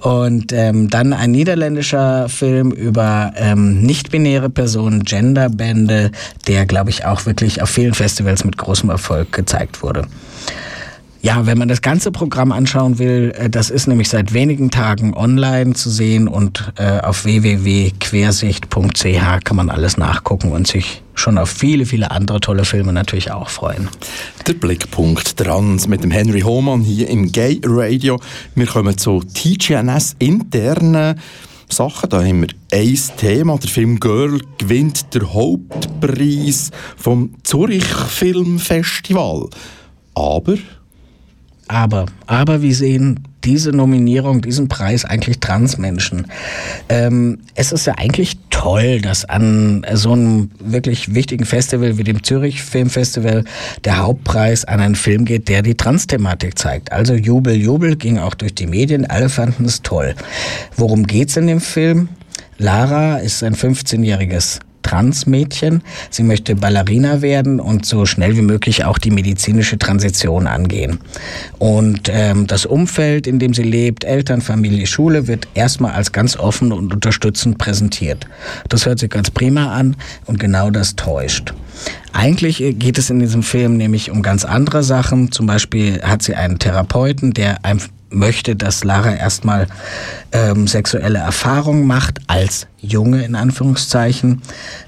Und 0.00 0.52
ähm, 0.52 0.90
dann 0.90 1.12
ein 1.12 1.30
niederländischer 1.30 2.28
Film 2.28 2.72
über 2.72 3.32
ähm, 3.36 3.82
nicht-binäre 3.82 4.50
Personen, 4.50 5.04
Genderbände, 5.04 6.10
der, 6.46 6.66
glaube 6.66 6.90
ich, 6.90 7.06
auch 7.06 7.24
wirklich 7.26 7.62
auf 7.62 7.70
vielen 7.70 7.94
Festivals 7.94 8.44
mit 8.44 8.58
großem 8.58 8.90
Erfolg 8.90 9.32
gezeigt 9.32 9.82
wurde. 9.82 10.06
Ja, 11.24 11.46
wenn 11.46 11.56
man 11.56 11.68
das 11.68 11.80
ganze 11.80 12.12
Programm 12.12 12.52
anschauen 12.52 12.98
will, 12.98 13.32
äh, 13.34 13.48
das 13.48 13.70
ist 13.70 13.86
nämlich 13.86 14.10
seit 14.10 14.34
wenigen 14.34 14.70
Tagen 14.70 15.14
online 15.14 15.72
zu 15.72 15.88
sehen 15.88 16.28
und 16.28 16.70
äh, 16.76 17.00
auf 17.00 17.24
www.quersicht.ch 17.24 19.42
kann 19.42 19.56
man 19.56 19.70
alles 19.70 19.96
nachgucken 19.96 20.52
und 20.52 20.66
sich 20.66 21.02
schon 21.14 21.38
auf 21.38 21.48
viele, 21.48 21.86
viele 21.86 22.10
andere 22.10 22.40
tolle 22.40 22.66
Filme 22.66 22.92
natürlich 22.92 23.32
auch 23.32 23.48
freuen. 23.48 23.88
Der 24.46 24.52
Blickpunkt 24.52 25.38
Trans 25.38 25.88
mit 25.88 26.04
dem 26.04 26.10
Henry 26.10 26.42
Hohmann 26.42 26.82
hier 26.82 27.08
im 27.08 27.32
Gay 27.32 27.58
Radio. 27.64 28.20
Wir 28.54 28.66
kommen 28.66 28.98
zu 28.98 29.22
TGNS 29.22 30.16
internen 30.18 31.18
Sachen. 31.70 32.10
Da 32.10 32.22
haben 32.22 32.42
wir 32.42 32.48
ein 32.70 32.98
Thema. 33.16 33.56
Der 33.56 33.70
Film 33.70 33.98
Girl 33.98 34.42
gewinnt 34.58 35.14
den 35.14 35.32
Hauptpreis 35.32 36.70
vom 36.98 37.30
Zurich 37.44 37.86
Filmfestival. 37.86 39.48
Aber 40.14 40.58
aber, 41.68 42.06
aber 42.26 42.62
wie 42.62 42.74
sehen 42.74 43.20
diese 43.42 43.70
Nominierung, 43.70 44.40
diesen 44.42 44.68
Preis 44.68 45.04
eigentlich 45.04 45.40
Transmenschen? 45.40 46.26
Ähm, 46.88 47.40
es 47.54 47.72
ist 47.72 47.86
ja 47.86 47.94
eigentlich 47.96 48.38
toll, 48.50 49.00
dass 49.00 49.24
an 49.24 49.84
so 49.92 50.12
einem 50.12 50.50
wirklich 50.58 51.14
wichtigen 51.14 51.44
Festival 51.44 51.98
wie 51.98 52.04
dem 52.04 52.22
Zürich 52.22 52.62
Filmfestival 52.62 53.44
der 53.84 53.98
Hauptpreis 53.98 54.64
an 54.64 54.80
einen 54.80 54.94
Film 54.94 55.24
geht, 55.24 55.48
der 55.48 55.62
die 55.62 55.74
Trans-Thematik 55.74 56.58
zeigt. 56.58 56.92
Also 56.92 57.14
Jubel, 57.14 57.54
Jubel 57.54 57.96
ging 57.96 58.18
auch 58.18 58.34
durch 58.34 58.54
die 58.54 58.66
Medien, 58.66 59.06
alle 59.06 59.28
fanden 59.28 59.64
es 59.64 59.82
toll. 59.82 60.14
Worum 60.76 61.06
geht's 61.06 61.36
in 61.36 61.46
dem 61.46 61.60
Film? 61.60 62.08
Lara 62.58 63.18
ist 63.18 63.42
ein 63.42 63.54
15-jähriges 63.54 64.60
Transmädchen. 64.84 65.82
Sie 66.10 66.22
möchte 66.22 66.54
Ballerina 66.54 67.20
werden 67.22 67.58
und 67.58 67.84
so 67.84 68.06
schnell 68.06 68.36
wie 68.36 68.42
möglich 68.42 68.84
auch 68.84 68.98
die 68.98 69.10
medizinische 69.10 69.78
Transition 69.78 70.46
angehen. 70.46 71.00
Und 71.58 72.08
ähm, 72.12 72.46
das 72.46 72.66
Umfeld, 72.66 73.26
in 73.26 73.40
dem 73.40 73.54
sie 73.54 73.64
lebt, 73.64 74.04
Eltern, 74.04 74.40
Familie, 74.40 74.86
Schule, 74.86 75.26
wird 75.26 75.48
erstmal 75.54 75.92
als 75.92 76.12
ganz 76.12 76.36
offen 76.36 76.70
und 76.70 76.94
unterstützend 76.94 77.58
präsentiert. 77.58 78.26
Das 78.68 78.86
hört 78.86 79.00
sich 79.00 79.10
ganz 79.10 79.30
prima 79.30 79.72
an 79.72 79.96
und 80.26 80.38
genau 80.38 80.70
das 80.70 80.94
täuscht. 80.94 81.54
Eigentlich 82.12 82.58
geht 82.58 82.98
es 82.98 83.10
in 83.10 83.18
diesem 83.18 83.42
Film 83.42 83.76
nämlich 83.76 84.10
um 84.10 84.22
ganz 84.22 84.44
andere 84.44 84.84
Sachen. 84.84 85.32
Zum 85.32 85.46
Beispiel 85.46 86.00
hat 86.02 86.22
sie 86.22 86.34
einen 86.34 86.60
Therapeuten, 86.60 87.32
der 87.32 87.64
möchte, 88.10 88.56
dass 88.56 88.84
Lara 88.84 89.14
erstmal 89.14 89.66
ähm, 90.32 90.66
sexuelle 90.66 91.18
Erfahrungen 91.18 91.86
macht, 91.86 92.20
als 92.26 92.66
Junge 92.78 93.24
in 93.24 93.34
Anführungszeichen. 93.34 94.42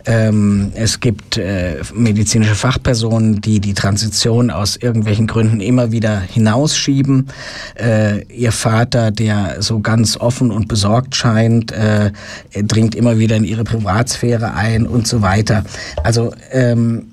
Ähm, 0.05 0.73
es 0.75 1.01
gibt 1.01 1.39
äh, 1.39 1.83
medizinische 1.95 2.55
Fachpersonen, 2.55 3.41
die 3.41 3.61
die 3.61 3.75
Transition 3.75 4.51
aus 4.51 4.77
irgendwelchen 4.77 5.27
Gründen 5.27 5.61
immer 5.61 5.93
wieder 5.93 6.21
hinausschieben. 6.21 7.29
Äh, 7.75 8.25
ihr 8.25 8.53
Vater, 8.53 9.11
der 9.11 9.63
so 9.63 9.81
ganz 9.81 10.17
offen 10.17 10.51
und 10.51 10.69
besorgt 10.69 11.17
scheint, 11.17 11.73
äh, 11.73 12.11
dringt 12.55 12.95
immer 12.95 13.19
wieder 13.19 13.37
in 13.37 13.45
ihre 13.45 13.65
Privatsphäre 13.65 14.55
ein 14.55 14.87
und 14.87 15.07
so 15.07 15.23
weiter. 15.23 15.65
Also 16.03 16.33
ähm, 16.53 17.13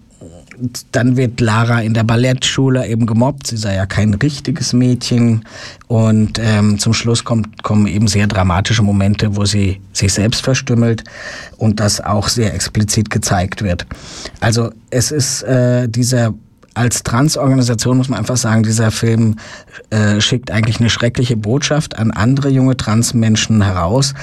dann 0.91 1.17
wird 1.17 1.39
Lara 1.39 1.81
in 1.81 1.93
der 1.93 2.03
Ballettschule 2.03 2.87
eben 2.87 3.05
gemobbt. 3.05 3.47
Sie 3.47 3.57
sei 3.57 3.75
ja 3.75 3.85
kein 3.85 4.13
richtiges 4.13 4.73
Mädchen. 4.73 5.45
Und 5.87 6.39
ähm, 6.41 6.79
zum 6.79 6.93
Schluss 6.93 7.23
kommt, 7.23 7.63
kommen 7.63 7.87
eben 7.87 8.07
sehr 8.07 8.27
dramatische 8.27 8.83
Momente, 8.83 9.35
wo 9.35 9.45
sie 9.45 9.79
sich 9.93 10.13
selbst 10.13 10.43
verstümmelt 10.43 11.03
und 11.57 11.79
das 11.79 12.01
auch 12.01 12.27
sehr 12.27 12.53
explizit 12.53 13.09
gezeigt 13.09 13.63
wird. 13.63 13.85
Also 14.39 14.71
es 14.89 15.11
ist 15.11 15.43
äh, 15.43 15.87
dieser 15.87 16.33
als 16.73 17.03
Transorganisation 17.03 17.97
muss 17.97 18.09
man 18.09 18.19
einfach 18.19 18.37
sagen, 18.37 18.63
dieser 18.63 18.91
Film 18.91 19.35
äh, 19.89 20.19
schickt 20.21 20.51
eigentlich 20.51 20.79
eine 20.79 20.89
schreckliche 20.89 21.37
Botschaft 21.37 21.97
an 21.97 22.11
andere 22.11 22.49
junge 22.49 22.77
Transmenschen 22.77 23.61
heraus, 23.61 24.13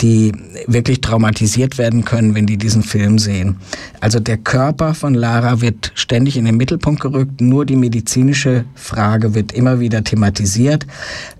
die 0.00 0.32
wirklich 0.66 1.00
traumatisiert 1.00 1.78
werden 1.78 2.04
können, 2.04 2.34
wenn 2.34 2.46
die 2.46 2.58
diesen 2.58 2.82
Film 2.82 3.18
sehen. 3.18 3.56
Also 4.00 4.20
der 4.20 4.36
Körper 4.36 4.94
von 4.94 5.14
Lara 5.14 5.60
wird 5.60 5.92
ständig 5.94 6.36
in 6.36 6.44
den 6.44 6.56
Mittelpunkt 6.56 7.00
gerückt, 7.00 7.40
nur 7.40 7.66
die 7.66 7.76
medizinische 7.76 8.64
Frage 8.74 9.34
wird 9.34 9.52
immer 9.52 9.80
wieder 9.80 10.04
thematisiert. 10.04 10.86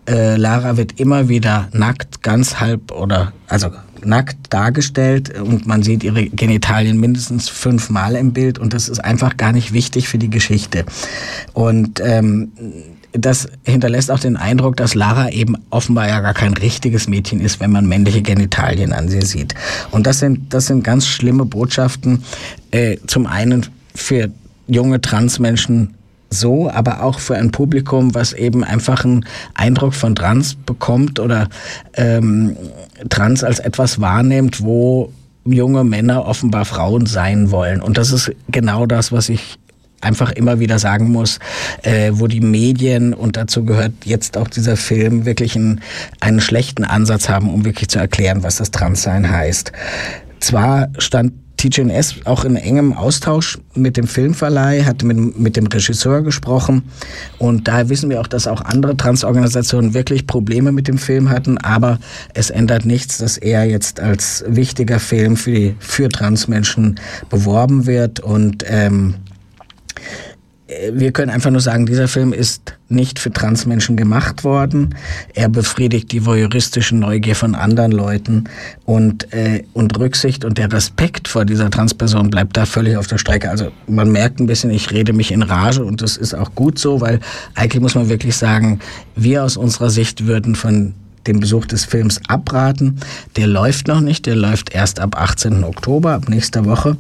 Äh, 0.09 0.37
Lara 0.37 0.77
wird 0.77 0.99
immer 0.99 1.29
wieder 1.29 1.69
nackt, 1.73 2.23
ganz 2.23 2.61
halb 2.61 2.91
oder 2.93 3.33
also 3.49 3.71
nackt 4.07 4.37
dargestellt 4.51 5.39
und 5.39 5.67
man 5.67 5.83
sieht 5.83 6.05
ihre 6.05 6.27
Genitalien 6.27 6.99
mindestens 6.99 7.49
fünfmal 7.49 8.15
im 8.15 8.33
Bild 8.33 8.59
und 8.59 8.73
das 8.73 8.89
ist 8.89 9.01
einfach 9.01 9.37
gar 9.37 9.53
nicht 9.53 9.73
wichtig 9.73 10.09
für 10.09 10.19
die 10.19 10.31
Geschichte. 10.31 10.85
Und 11.53 12.01
ähm, 12.01 12.53
das 13.13 13.49
hinterlässt 13.65 14.11
auch 14.11 14.19
den 14.19 14.37
Eindruck, 14.37 14.77
dass 14.77 14.95
Lara 14.95 15.31
eben 15.31 15.57
offenbar 15.71 16.09
ja 16.09 16.21
gar 16.21 16.35
kein 16.35 16.55
richtiges 16.55 17.09
Mädchen 17.09 17.41
ist, 17.41 17.61
wenn 17.61 17.71
man 17.71 17.87
männliche 17.87 18.23
Genitalien 18.23 18.93
an 18.93 19.09
sie 19.09 19.23
sieht. 19.23 19.55
Und 19.91 20.07
das 20.07 20.19
sind, 20.19 20.53
das 20.53 20.67
sind 20.67 20.85
ganz 20.85 21.07
schlimme 21.07 21.45
Botschaften. 21.45 22.23
Äh, 22.71 22.99
zum 23.07 23.27
einen 23.27 23.67
für 23.95 24.31
junge 24.67 25.01
Transmenschen 25.01 25.95
so, 26.39 26.71
aber 26.71 27.03
auch 27.03 27.19
für 27.19 27.37
ein 27.37 27.51
Publikum, 27.51 28.15
was 28.15 28.33
eben 28.33 28.65
einfach 28.65 29.05
einen 29.05 29.25
Eindruck 29.55 29.95
von 29.95 30.15
Trans 30.15 30.55
bekommt 30.55 31.19
oder 31.21 31.49
ähm, 31.95 32.57
Trans 33.09 33.43
als 33.45 33.59
etwas 33.59 34.01
wahrnimmt, 34.01 34.63
wo 34.63 35.13
junge 35.45 35.85
Männer 35.85 36.27
offenbar 36.27 36.65
Frauen 36.65 37.07
sein 37.07 37.51
wollen. 37.51 37.81
Und 37.81 37.99
das 37.99 38.13
ist 38.13 38.33
genau 38.49 38.87
das, 38.87 39.13
was 39.13 39.29
ich 39.29 39.59
einfach 40.01 40.31
immer 40.33 40.61
wieder 40.61 40.79
sagen 40.79 41.11
muss, 41.11 41.39
äh, 41.83 42.13
wo 42.15 42.27
die 42.27 42.41
Medien, 42.41 43.15
und 43.15 43.37
dazu 43.37 43.65
gehört 43.65 43.93
jetzt 44.05 44.37
auch 44.37 44.49
dieser 44.49 44.77
Film, 44.77 45.25
wirklich 45.25 45.57
einen, 45.57 45.81
einen 46.21 46.41
schlechten 46.41 46.85
Ansatz 46.85 47.29
haben, 47.29 47.53
um 47.53 47.65
wirklich 47.65 47.89
zu 47.89 47.99
erklären, 47.99 48.43
was 48.43 48.57
das 48.57 48.71
Transsein 48.71 49.29
heißt. 49.29 49.73
Zwar 50.41 50.89
stand 50.99 51.33
TGNS 51.57 52.17
auch 52.25 52.45
in 52.45 52.57
engem 52.57 52.93
Austausch 52.93 53.59
mit 53.75 53.97
dem 53.97 54.07
Filmverleih, 54.07 54.85
hat 54.85 55.03
mit, 55.03 55.39
mit 55.39 55.57
dem 55.57 55.67
Regisseur 55.67 56.23
gesprochen. 56.23 56.83
Und 57.39 57.69
daher 57.69 57.89
wissen 57.89 58.11
wir 58.11 58.21
auch, 58.21 58.27
dass 58.27 58.47
auch 58.47 58.61
andere 58.63 58.97
Transorganisationen 58.97 59.95
wirklich 59.95 60.27
Probleme 60.27 60.73
mit 60.73 60.89
dem 60.89 60.99
Film 60.99 61.31
hatten, 61.31 61.59
aber 61.59 61.99
es 62.35 62.51
ändert 62.51 62.85
nichts, 62.85 63.19
dass 63.19 63.39
er 63.39 63.65
jetzt 63.65 64.01
als 64.01 64.45
wichtiger 64.47 65.01
Film 65.01 65.37
für, 65.37 65.75
für 65.79 66.09
Transmenschen 66.09 67.01
beworben 67.31 67.87
wird. 67.87 68.21
Und 68.21 68.65
ähm, 68.67 69.15
äh, 69.15 69.36
wir 70.93 71.13
können 71.13 71.31
einfach 71.31 71.51
nur 71.51 71.61
sagen, 71.61 71.87
dieser 71.87 72.09
Film 72.09 72.33
ist 72.33 72.75
nicht 72.89 73.21
für 73.21 73.33
Transmenschen 73.33 73.97
gemacht 73.97 74.43
worden. 74.43 74.97
Er 75.33 75.49
befriedigt 75.49 76.11
die 76.11 76.27
voyeuristische 76.27 76.97
Neugier 76.97 77.37
von 77.37 77.55
anderen 77.55 77.93
Leuten 77.93 78.45
und, 78.85 79.33
äh, 79.33 79.63
und 79.75 79.97
Rücksicht 79.97 80.45
und 80.45 80.59
der 80.59 80.73
Respekt 80.73 81.29
vor 81.29 81.45
dieser 81.45 81.71
Transperson 81.71 82.31
bleibt 82.31 82.57
da 82.57 82.67
völlig 82.67 82.97
auf 82.97 83.07
der 83.07 83.19
Strecke. 83.19 83.49
Also 83.49 83.71
man 83.87 84.11
merkt 84.11 84.41
ein 84.41 84.47
bisschen, 84.47 84.71
ich 84.71 84.91
rede 84.91 85.13
mich 85.13 85.31
in 85.31 85.43
Rage 85.43 85.85
und 85.85 86.03
das 86.03 86.17
ist 86.17 86.35
auch 86.35 86.55
gut 86.57 86.81
so, 86.81 87.01
weil 87.01 87.21
eigentlich 87.55 87.81
muss 87.81 87.95
man 87.95 88.09
wirklich 88.09 88.37
sagen, 88.37 88.81
wir 89.15 89.45
aus 89.45 89.57
unserer 89.57 89.91
Sicht 89.91 90.27
würden 90.27 90.57
von 90.57 90.95
dem 91.29 91.41
Besuch 91.41 91.67
des 91.67 91.85
Films 91.85 92.21
abraten. 92.29 93.01
Der 93.37 93.47
läuft 93.47 93.89
noch 93.89 94.01
nicht, 94.01 94.27
der 94.27 94.37
läuft 94.37 94.75
erst 94.75 95.01
ab 95.01 95.21
18. 95.21 95.65
Oktober, 95.65 96.15
ab 96.15 96.29
nächster 96.29 96.65
Woche. 96.65 96.97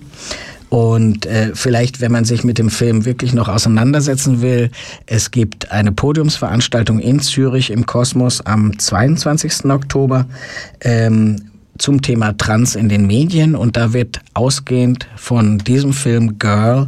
Und 0.68 1.26
äh, 1.26 1.52
vielleicht, 1.54 2.00
wenn 2.00 2.12
man 2.12 2.24
sich 2.24 2.42
mit 2.44 2.58
dem 2.58 2.70
Film 2.70 3.04
wirklich 3.04 3.32
noch 3.32 3.48
auseinandersetzen 3.48 4.42
will, 4.42 4.70
es 5.06 5.30
gibt 5.30 5.70
eine 5.70 5.92
Podiumsveranstaltung 5.92 6.98
in 6.98 7.20
Zürich 7.20 7.70
im 7.70 7.86
Kosmos 7.86 8.40
am 8.40 8.78
22. 8.78 9.66
Oktober. 9.66 10.26
Ähm, 10.80 11.50
zum 11.78 12.00
Thema 12.00 12.32
Trans 12.32 12.74
in 12.74 12.88
den 12.88 13.06
Medien 13.06 13.54
und 13.54 13.76
da 13.76 13.92
wird 13.92 14.20
ausgehend 14.32 15.08
von 15.16 15.58
diesem 15.58 15.92
Film 15.92 16.38
Girl 16.38 16.86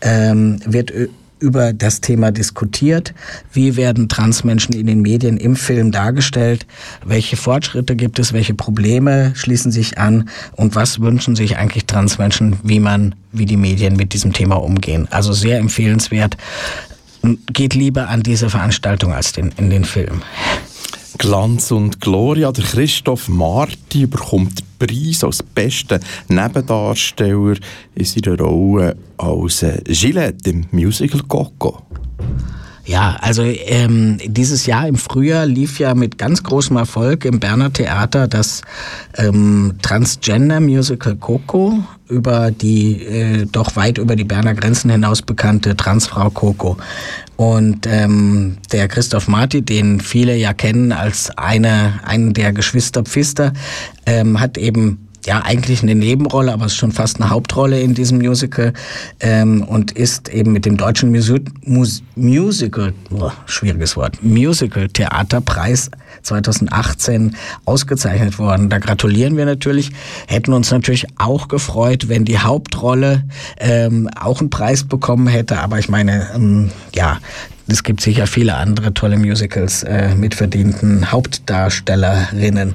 ähm, 0.00 0.60
wird 0.64 0.92
über 1.40 1.72
das 1.72 2.00
Thema 2.00 2.30
diskutiert. 2.30 3.14
Wie 3.52 3.76
werden 3.76 4.08
Transmenschen 4.08 4.74
in 4.74 4.86
den 4.86 5.00
Medien 5.00 5.36
im 5.36 5.56
Film 5.56 5.90
dargestellt? 5.90 6.66
Welche 7.04 7.36
Fortschritte 7.36 7.96
gibt 7.96 8.18
es? 8.18 8.32
Welche 8.32 8.54
Probleme 8.54 9.32
schließen 9.34 9.72
sich 9.72 9.98
an? 9.98 10.28
Und 10.56 10.76
was 10.76 11.00
wünschen 11.00 11.36
sich 11.36 11.56
eigentlich 11.56 11.86
Transmenschen, 11.86 12.56
wie 12.62 12.80
man, 12.80 13.14
wie 13.32 13.46
die 13.46 13.56
Medien 13.56 13.96
mit 13.96 14.12
diesem 14.12 14.32
Thema 14.32 14.56
umgehen? 14.56 15.08
Also 15.10 15.32
sehr 15.32 15.58
empfehlenswert. 15.58 16.36
Geht 17.52 17.74
lieber 17.74 18.08
an 18.08 18.22
diese 18.22 18.48
Veranstaltung 18.48 19.12
als 19.12 19.32
den, 19.32 19.52
in 19.56 19.68
den 19.68 19.84
Film. 19.84 20.22
Glanz 21.20 21.70
und 21.70 22.00
Gloria. 22.00 22.50
Der 22.50 22.64
Christoph 22.64 23.28
Marti 23.28 24.06
bekommt 24.06 24.60
den 24.60 24.66
Preis 24.78 25.22
als 25.22 25.42
bester 25.42 26.00
Nebendarsteller 26.28 27.56
in 27.94 28.04
seiner 28.06 28.40
Rolle 28.40 28.96
als 29.18 29.62
äh, 29.62 29.82
Gillette 29.86 30.48
im 30.48 30.64
Musical 30.70 31.20
Coco. 31.28 31.82
Ja, 32.86 33.18
also 33.20 33.42
ähm, 33.42 34.16
dieses 34.24 34.64
Jahr 34.64 34.88
im 34.88 34.96
Frühjahr 34.96 35.44
lief 35.44 35.78
ja 35.78 35.94
mit 35.94 36.16
ganz 36.16 36.42
großem 36.42 36.78
Erfolg 36.78 37.26
im 37.26 37.38
Berner 37.38 37.70
Theater 37.70 38.26
das 38.26 38.62
ähm, 39.18 39.74
Transgender-Musical 39.82 41.16
Coco 41.16 41.84
über 42.08 42.50
die 42.50 43.02
äh, 43.04 43.46
doch 43.46 43.76
weit 43.76 43.98
über 43.98 44.16
die 44.16 44.24
Berner 44.24 44.54
Grenzen 44.54 44.90
hinaus 44.90 45.20
bekannte 45.22 45.76
Transfrau 45.76 46.30
Coco. 46.30 46.78
Und 47.40 47.86
ähm, 47.86 48.58
der 48.70 48.86
Christoph 48.86 49.26
Marti, 49.26 49.62
den 49.62 50.00
viele 50.00 50.36
ja 50.36 50.52
kennen 50.52 50.92
als 50.92 51.30
eine, 51.38 51.98
einen 52.04 52.34
der 52.34 52.52
Geschwister 52.52 53.02
Pfister, 53.02 53.54
ähm, 54.04 54.40
hat 54.40 54.58
eben 54.58 55.08
ja 55.26 55.42
eigentlich 55.42 55.82
eine 55.82 55.94
Nebenrolle, 55.94 56.52
aber 56.52 56.66
es 56.66 56.72
ist 56.72 56.78
schon 56.78 56.92
fast 56.92 57.20
eine 57.20 57.30
Hauptrolle 57.30 57.80
in 57.80 57.94
diesem 57.94 58.18
Musical 58.18 58.72
ähm, 59.20 59.62
und 59.62 59.92
ist 59.92 60.28
eben 60.28 60.52
mit 60.52 60.64
dem 60.66 60.76
deutschen 60.76 61.10
Musi 61.10 61.40
Mus 61.64 62.02
Musical, 62.16 62.92
oh, 63.10 63.30
schwieriges 63.46 63.96
Wort, 63.96 64.22
Musical 64.22 64.88
Theaterpreis 64.88 65.90
2018 66.22 67.36
ausgezeichnet 67.64 68.38
worden. 68.38 68.68
Da 68.68 68.78
gratulieren 68.78 69.36
wir 69.36 69.46
natürlich, 69.46 69.90
hätten 70.26 70.52
uns 70.52 70.70
natürlich 70.70 71.06
auch 71.18 71.48
gefreut, 71.48 72.08
wenn 72.08 72.24
die 72.24 72.38
Hauptrolle 72.38 73.24
ähm, 73.58 74.08
auch 74.20 74.40
einen 74.40 74.50
Preis 74.50 74.84
bekommen 74.84 75.26
hätte, 75.28 75.58
aber 75.60 75.78
ich 75.78 75.88
meine, 75.88 76.28
ähm, 76.34 76.70
ja, 76.94 77.18
es 77.70 77.84
gibt 77.84 78.00
sicher 78.00 78.26
viele 78.26 78.54
andere 78.54 78.92
tolle 78.94 79.16
Musicals 79.16 79.82
äh, 79.84 80.14
mit 80.14 80.34
verdienten 80.34 81.12
Hauptdarstellerinnen. 81.12 82.74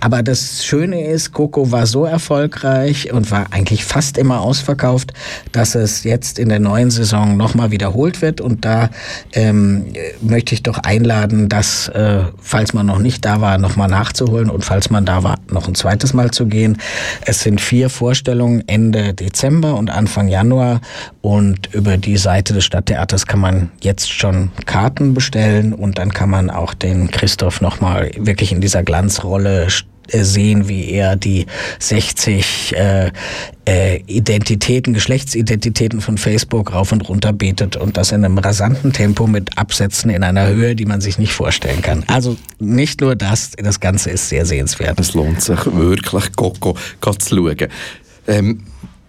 Aber 0.00 0.22
das 0.22 0.64
Schöne 0.64 1.06
ist, 1.06 1.32
Coco 1.32 1.70
war 1.70 1.86
so 1.86 2.06
erfolgreich 2.06 3.12
und 3.12 3.30
war 3.30 3.46
eigentlich 3.50 3.84
fast 3.84 4.16
immer 4.16 4.40
ausverkauft, 4.40 5.12
dass 5.52 5.74
es 5.74 6.04
jetzt 6.04 6.38
in 6.38 6.48
der 6.48 6.60
neuen 6.60 6.90
Saison 6.90 7.36
nochmal 7.36 7.70
wiederholt 7.70 8.22
wird. 8.22 8.40
Und 8.40 8.64
da 8.64 8.90
ähm, 9.32 9.86
möchte 10.20 10.54
ich 10.54 10.62
doch 10.62 10.78
einladen, 10.78 11.48
dass, 11.48 11.88
äh, 11.88 12.20
falls 12.40 12.72
man 12.72 12.86
noch 12.86 12.98
nicht 12.98 13.24
da 13.24 13.40
war, 13.40 13.58
nochmal 13.58 13.88
nachzuholen 13.88 14.50
und 14.50 14.64
falls 14.64 14.88
man 14.88 15.04
da 15.04 15.22
war, 15.22 15.36
noch 15.50 15.68
ein 15.68 15.74
zweites 15.74 16.14
Mal 16.14 16.30
zu 16.30 16.46
gehen. 16.46 16.78
Es 17.26 17.42
sind 17.42 17.60
vier 17.60 17.90
Vorstellungen 17.90 18.66
Ende 18.66 19.12
Dezember 19.14 19.74
und 19.74 19.90
Anfang 19.90 20.28
Januar 20.28 20.80
und 21.20 21.72
über 21.74 21.98
die 21.98 22.16
Seite 22.16 22.54
des 22.54 22.64
Stadttheaters 22.64 23.26
kann 23.26 23.40
man 23.40 23.70
jetzt 23.80 24.10
schon 24.22 24.50
Karten 24.66 25.14
bestellen 25.14 25.72
und 25.72 25.98
dann 25.98 26.12
kann 26.12 26.30
man 26.30 26.48
auch 26.48 26.74
den 26.74 27.10
Christoph 27.10 27.60
nochmal 27.60 28.12
wirklich 28.16 28.52
in 28.52 28.60
dieser 28.60 28.84
Glanzrolle 28.84 29.66
äh, 30.08 30.22
sehen, 30.22 30.68
wie 30.68 30.90
er 30.90 31.16
die 31.16 31.46
60 31.80 32.76
äh, 32.76 33.10
äh, 33.68 33.96
Identitäten, 34.06 34.94
Geschlechtsidentitäten 34.94 36.00
von 36.00 36.18
Facebook 36.18 36.72
rauf 36.72 36.92
und 36.92 37.08
runter 37.08 37.32
betet 37.32 37.76
und 37.76 37.96
das 37.96 38.12
in 38.12 38.24
einem 38.24 38.38
rasanten 38.38 38.92
Tempo 38.92 39.26
mit 39.26 39.58
Absätzen 39.58 40.10
in 40.10 40.22
einer 40.22 40.46
Höhe, 40.46 40.76
die 40.76 40.86
man 40.86 41.00
sich 41.00 41.18
nicht 41.18 41.32
vorstellen 41.32 41.82
kann. 41.82 42.04
Also 42.06 42.36
nicht 42.60 43.00
nur 43.00 43.16
das, 43.16 43.50
das 43.56 43.80
Ganze 43.80 44.10
ist 44.10 44.28
sehr 44.28 44.46
sehenswert. 44.46 45.00
Es 45.00 45.14
lohnt 45.14 45.42
sich 45.42 45.66
wirklich, 45.66 46.32
Coco 46.36 46.76
zu 47.18 47.34
schauen. 47.34 47.68
Ähm, 48.28 48.62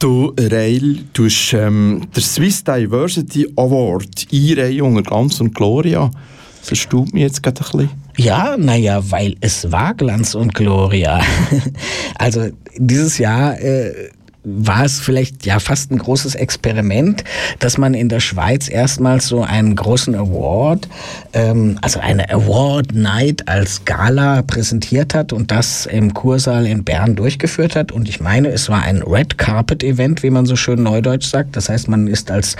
Du, 0.03 0.33
Rail, 0.37 0.99
du 1.13 1.27
hast 1.27 1.53
ähm, 1.53 2.09
der 2.13 2.21
Swiss 2.21 2.61
Diversity 2.61 3.47
Award 3.55 4.27
einreihen 4.33 4.81
unter 4.81 5.01
Glanz 5.01 5.39
und 5.39 5.55
Gloria. 5.55 6.11
Das 6.59 6.71
erstaunt 6.71 7.13
mich 7.13 7.23
jetzt 7.23 7.41
gerade 7.41 7.61
ein 7.61 7.71
bisschen. 7.71 7.89
Ja, 8.17 8.57
naja, 8.57 9.01
weil 9.11 9.37
es 9.39 9.71
war 9.71 9.93
Glanz 9.93 10.35
und 10.35 10.53
Gloria. 10.53 11.21
also 12.15 12.49
dieses 12.75 13.17
Jahr 13.17 13.57
äh, 13.61 14.09
war 14.43 14.83
es 14.83 14.99
vielleicht 14.99 15.45
ja 15.45 15.59
fast 15.59 15.91
ein 15.91 15.97
großes 15.97 16.35
Experiment, 16.35 17.23
dass 17.59 17.77
man 17.77 17.93
in 17.93 18.09
der 18.09 18.19
Schweiz 18.19 18.69
erstmals 18.69 19.27
so 19.27 19.41
einen 19.41 19.75
großen 19.75 20.15
Award, 20.15 20.87
ähm, 21.33 21.77
also 21.81 21.99
eine 21.99 22.29
Award 22.29 22.93
Night 22.93 23.47
als 23.47 23.85
Gala 23.85 24.41
präsentiert 24.41 25.13
hat 25.13 25.31
und 25.31 25.51
das 25.51 25.85
im 25.85 26.13
Kursaal 26.13 26.67
in 26.67 26.83
Bern 26.83 27.15
durchgeführt 27.15 27.75
hat. 27.75 27.91
Und 27.91 28.09
ich 28.09 28.19
meine, 28.19 28.49
es 28.49 28.67
war 28.69 28.83
ein 28.83 29.01
Red 29.01 29.37
Carpet 29.37 29.83
Event, 29.83 30.23
wie 30.23 30.29
man 30.29 30.45
so 30.45 30.55
schön 30.55 30.83
neudeutsch 30.83 31.27
sagt. 31.27 31.55
Das 31.55 31.69
heißt, 31.69 31.87
man 31.87 32.07
ist 32.07 32.29
als 32.29 32.57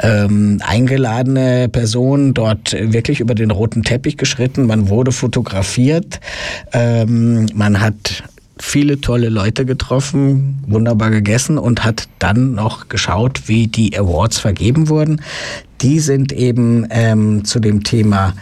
ähm, 0.00 0.58
eingeladene 0.62 1.68
Person 1.68 2.34
dort 2.34 2.72
wirklich 2.72 3.20
über 3.20 3.34
den 3.34 3.50
roten 3.50 3.82
Teppich 3.82 4.18
geschritten. 4.18 4.66
Man 4.66 4.88
wurde 4.88 5.12
fotografiert. 5.12 6.20
Ähm, 6.72 7.46
man 7.54 7.80
hat 7.80 8.22
viele 8.62 9.00
tolle 9.00 9.28
Leute 9.28 9.66
getroffen, 9.66 10.62
wunderbar 10.66 11.10
gegessen 11.10 11.58
und 11.58 11.84
hat 11.84 12.08
dann 12.18 12.54
noch 12.54 12.88
geschaut, 12.88 13.42
wie 13.48 13.66
die 13.66 13.98
Awards 13.98 14.38
vergeben 14.38 14.88
wurden. 14.88 15.20
Die 15.80 15.98
sind 15.98 16.32
eben 16.32 16.86
ähm, 16.90 17.44
zu 17.44 17.58
dem 17.58 17.82
Thema 17.82 18.34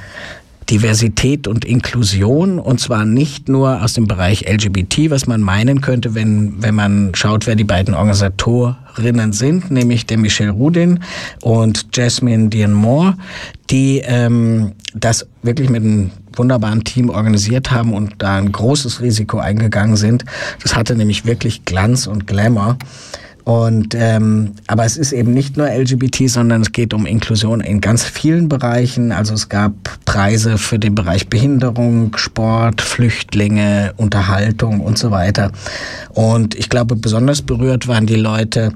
Diversität 0.69 1.49
und 1.49 1.65
Inklusion 1.65 2.61
und 2.61 2.79
zwar 2.79 3.05
nicht 3.05 3.49
nur 3.49 3.83
aus 3.83 3.95
dem 3.95 4.07
Bereich 4.07 4.43
LGBT, 4.49 5.11
was 5.11 5.27
man 5.27 5.41
meinen 5.41 5.81
könnte, 5.81 6.15
wenn, 6.15 6.63
wenn 6.63 6.75
man 6.75 7.13
schaut, 7.15 7.47
wer 7.47 7.57
die 7.57 7.65
beiden 7.65 7.95
Organisatorinnen 7.95 9.33
sind, 9.33 9.71
nämlich 9.71 10.07
der 10.07 10.19
Michelle 10.19 10.53
Rudin 10.53 11.01
und 11.43 11.87
Jasmine 11.95 12.51
Dian 12.51 12.73
Moore, 12.73 13.17
die 13.71 14.03
ähm, 14.05 14.73
das 14.95 15.27
wirklich 15.43 15.71
mit 15.71 15.83
einem 15.83 16.11
wunderbaren 16.35 16.85
Team 16.85 17.11
organisiert 17.11 17.71
haben 17.71 17.93
und 17.93 18.15
da 18.19 18.37
ein 18.37 18.53
großes 18.53 19.01
Risiko 19.01 19.39
eingegangen 19.39 19.97
sind. 19.97 20.25
Das 20.63 20.77
hatte 20.77 20.95
nämlich 20.95 21.25
wirklich 21.25 21.65
Glanz 21.65 22.07
und 22.07 22.27
Glamour. 22.27 22.79
Und 23.45 23.95
ähm, 23.97 24.53
aber 24.67 24.85
es 24.85 24.97
ist 24.97 25.13
eben 25.13 25.33
nicht 25.33 25.57
nur 25.57 25.69
LGBT, 25.69 26.29
sondern 26.29 26.63
es 26.63 26.73
geht 26.73 26.93
um 26.95 27.07
Inklusion 27.07 27.61
in 27.61 27.81
ganz 27.81 28.05
vielen 28.05 28.49
Bereichen. 28.49 29.13
Also 29.13 29.35
es 29.35 29.49
gab 29.49 29.73
Preise 30.05 30.59
für 30.59 30.79
den 30.79 30.95
Bereich 30.95 31.29
Behinderung, 31.29 32.17
Sport, 32.17 32.81
Flüchtlinge, 32.81 33.93
Unterhaltung 33.97 34.81
und 34.81 34.99
so 34.99 35.11
weiter. 35.11 35.53
Und 36.11 36.55
ich 36.55 36.69
glaube, 36.69 36.97
besonders 36.97 37.43
berührt 37.43 37.89
waren 37.89 38.07
die 38.07 38.17
Leute 38.17 38.73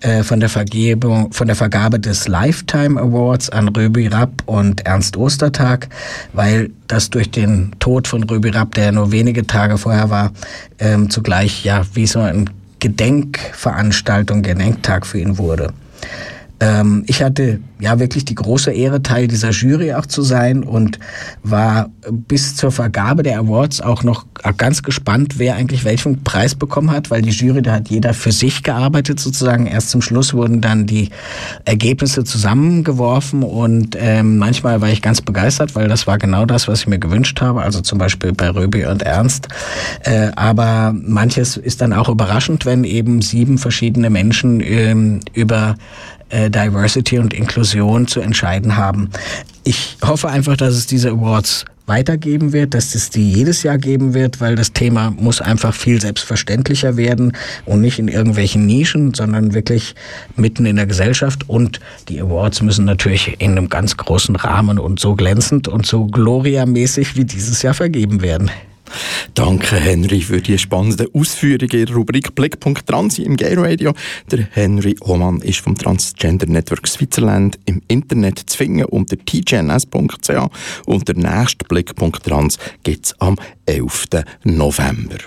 äh, 0.00 0.22
von 0.22 0.40
der 0.40 0.48
Vergebung, 0.48 1.32
von 1.32 1.46
der 1.46 1.56
Vergabe 1.56 2.00
des 2.00 2.28
Lifetime 2.28 3.00
Awards 3.00 3.50
an 3.50 3.68
Röbi 3.68 4.08
Rapp 4.08 4.42
und 4.46 4.86
Ernst 4.86 5.16
Ostertag, 5.16 5.88
weil 6.32 6.70
das 6.86 7.10
durch 7.10 7.30
den 7.30 7.72
Tod 7.78 8.08
von 8.08 8.22
Röbi 8.24 8.48
Rapp, 8.48 8.74
der 8.74 8.92
nur 8.92 9.12
wenige 9.12 9.46
Tage 9.46 9.78
vorher 9.78 10.10
war, 10.10 10.32
ähm, 10.78 11.10
zugleich 11.10 11.64
ja 11.64 11.82
wie 11.94 12.06
so 12.06 12.20
ein 12.20 12.50
Gedenkveranstaltung, 12.80 14.42
Gedenktag 14.42 15.06
für 15.06 15.18
ihn 15.18 15.38
wurde. 15.38 15.72
Ähm, 16.60 17.04
ich 17.06 17.22
hatte 17.22 17.60
ja 17.78 17.98
wirklich 17.98 18.24
die 18.24 18.34
große 18.34 18.72
Ehre, 18.72 19.02
Teil 19.02 19.28
dieser 19.28 19.50
Jury 19.50 19.94
auch 19.94 20.06
zu 20.06 20.22
sein 20.22 20.64
und 20.64 20.98
war 21.42 21.90
bis 22.10 22.56
zur 22.56 22.72
Vergabe 22.72 23.22
der 23.22 23.38
Awards 23.38 23.80
auch 23.80 24.02
noch 24.02 24.26
ganz 24.56 24.82
gespannt, 24.82 25.38
wer 25.38 25.54
eigentlich 25.54 25.84
welchen 25.84 26.24
Preis 26.24 26.54
bekommen 26.54 26.90
hat, 26.90 27.10
weil 27.10 27.22
die 27.22 27.30
Jury, 27.30 27.62
da 27.62 27.72
hat 27.74 27.88
jeder 27.88 28.14
für 28.14 28.32
sich 28.32 28.62
gearbeitet 28.62 29.20
sozusagen. 29.20 29.66
Erst 29.66 29.90
zum 29.90 30.02
Schluss 30.02 30.34
wurden 30.34 30.60
dann 30.60 30.86
die 30.86 31.10
Ergebnisse 31.64 32.24
zusammengeworfen 32.24 33.42
und 33.42 33.96
ähm, 33.98 34.38
manchmal 34.38 34.80
war 34.80 34.88
ich 34.88 35.02
ganz 35.02 35.20
begeistert, 35.20 35.74
weil 35.74 35.88
das 35.88 36.06
war 36.06 36.18
genau 36.18 36.46
das, 36.46 36.66
was 36.68 36.80
ich 36.80 36.86
mir 36.86 36.98
gewünscht 36.98 37.40
habe, 37.40 37.62
also 37.62 37.80
zum 37.80 37.98
Beispiel 37.98 38.32
bei 38.32 38.50
Röbi 38.50 38.86
und 38.86 39.02
Ernst. 39.02 39.48
Äh, 40.02 40.30
aber 40.34 40.94
manches 40.94 41.56
ist 41.56 41.80
dann 41.80 41.92
auch 41.92 42.08
überraschend, 42.08 42.66
wenn 42.66 42.84
eben 42.84 43.22
sieben 43.22 43.58
verschiedene 43.58 44.10
Menschen 44.10 44.60
ähm, 44.60 45.20
über 45.34 45.76
äh, 46.30 46.50
Diversity 46.50 47.18
und 47.18 47.34
Inklusion 47.34 48.06
zu 48.06 48.20
entscheiden 48.20 48.76
haben. 48.76 49.10
Ich 49.64 49.96
hoffe 50.04 50.28
einfach, 50.28 50.56
dass 50.56 50.74
es 50.74 50.86
diese 50.86 51.10
Awards 51.10 51.64
weitergeben 51.88 52.52
wird, 52.52 52.74
dass 52.74 52.94
es 52.94 53.10
die 53.10 53.32
jedes 53.32 53.62
Jahr 53.62 53.78
geben 53.78 54.14
wird, 54.14 54.40
weil 54.40 54.54
das 54.54 54.72
Thema 54.72 55.10
muss 55.10 55.40
einfach 55.40 55.74
viel 55.74 56.00
selbstverständlicher 56.00 56.96
werden 56.96 57.32
und 57.64 57.80
nicht 57.80 57.98
in 57.98 58.08
irgendwelchen 58.08 58.66
Nischen, 58.66 59.14
sondern 59.14 59.54
wirklich 59.54 59.94
mitten 60.36 60.66
in 60.66 60.76
der 60.76 60.86
Gesellschaft. 60.86 61.48
Und 61.48 61.80
die 62.08 62.20
Awards 62.20 62.62
müssen 62.62 62.84
natürlich 62.84 63.40
in 63.40 63.52
einem 63.52 63.68
ganz 63.68 63.96
großen 63.96 64.36
Rahmen 64.36 64.78
und 64.78 65.00
so 65.00 65.14
glänzend 65.14 65.66
und 65.66 65.86
so 65.86 66.04
Gloria-mäßig 66.06 67.16
wie 67.16 67.24
dieses 67.24 67.62
Jahr 67.62 67.74
vergeben 67.74 68.20
werden. 68.20 68.50
Danke, 69.34 69.76
Henry, 69.76 70.20
für 70.20 70.40
die 70.40 70.58
spannenden 70.58 71.08
Ausführungen 71.14 71.70
in 71.70 71.86
der 71.86 71.94
Rubrik 71.94 72.34
Blickpunkt 72.34 72.86
Trans 72.86 73.18
im 73.18 73.36
Gay 73.36 73.54
Radio. 73.54 73.92
Der 74.30 74.46
Henry 74.50 74.96
Oman 75.00 75.40
ist 75.40 75.60
vom 75.60 75.76
Transgender 75.76 76.46
Network 76.46 76.86
Switzerland 76.86 77.58
im 77.66 77.82
Internet 77.88 78.38
zu 78.38 78.56
finden 78.56 78.84
unter 78.84 79.16
tgns.ch 79.16 80.86
und 80.86 81.08
der 81.08 81.16
nächste 81.16 81.64
Blickpunkt 81.66 82.24
Trans 82.24 82.58
gibt 82.82 83.06
es 83.06 83.20
am 83.20 83.36
11. 83.66 84.06
November. 84.44 85.18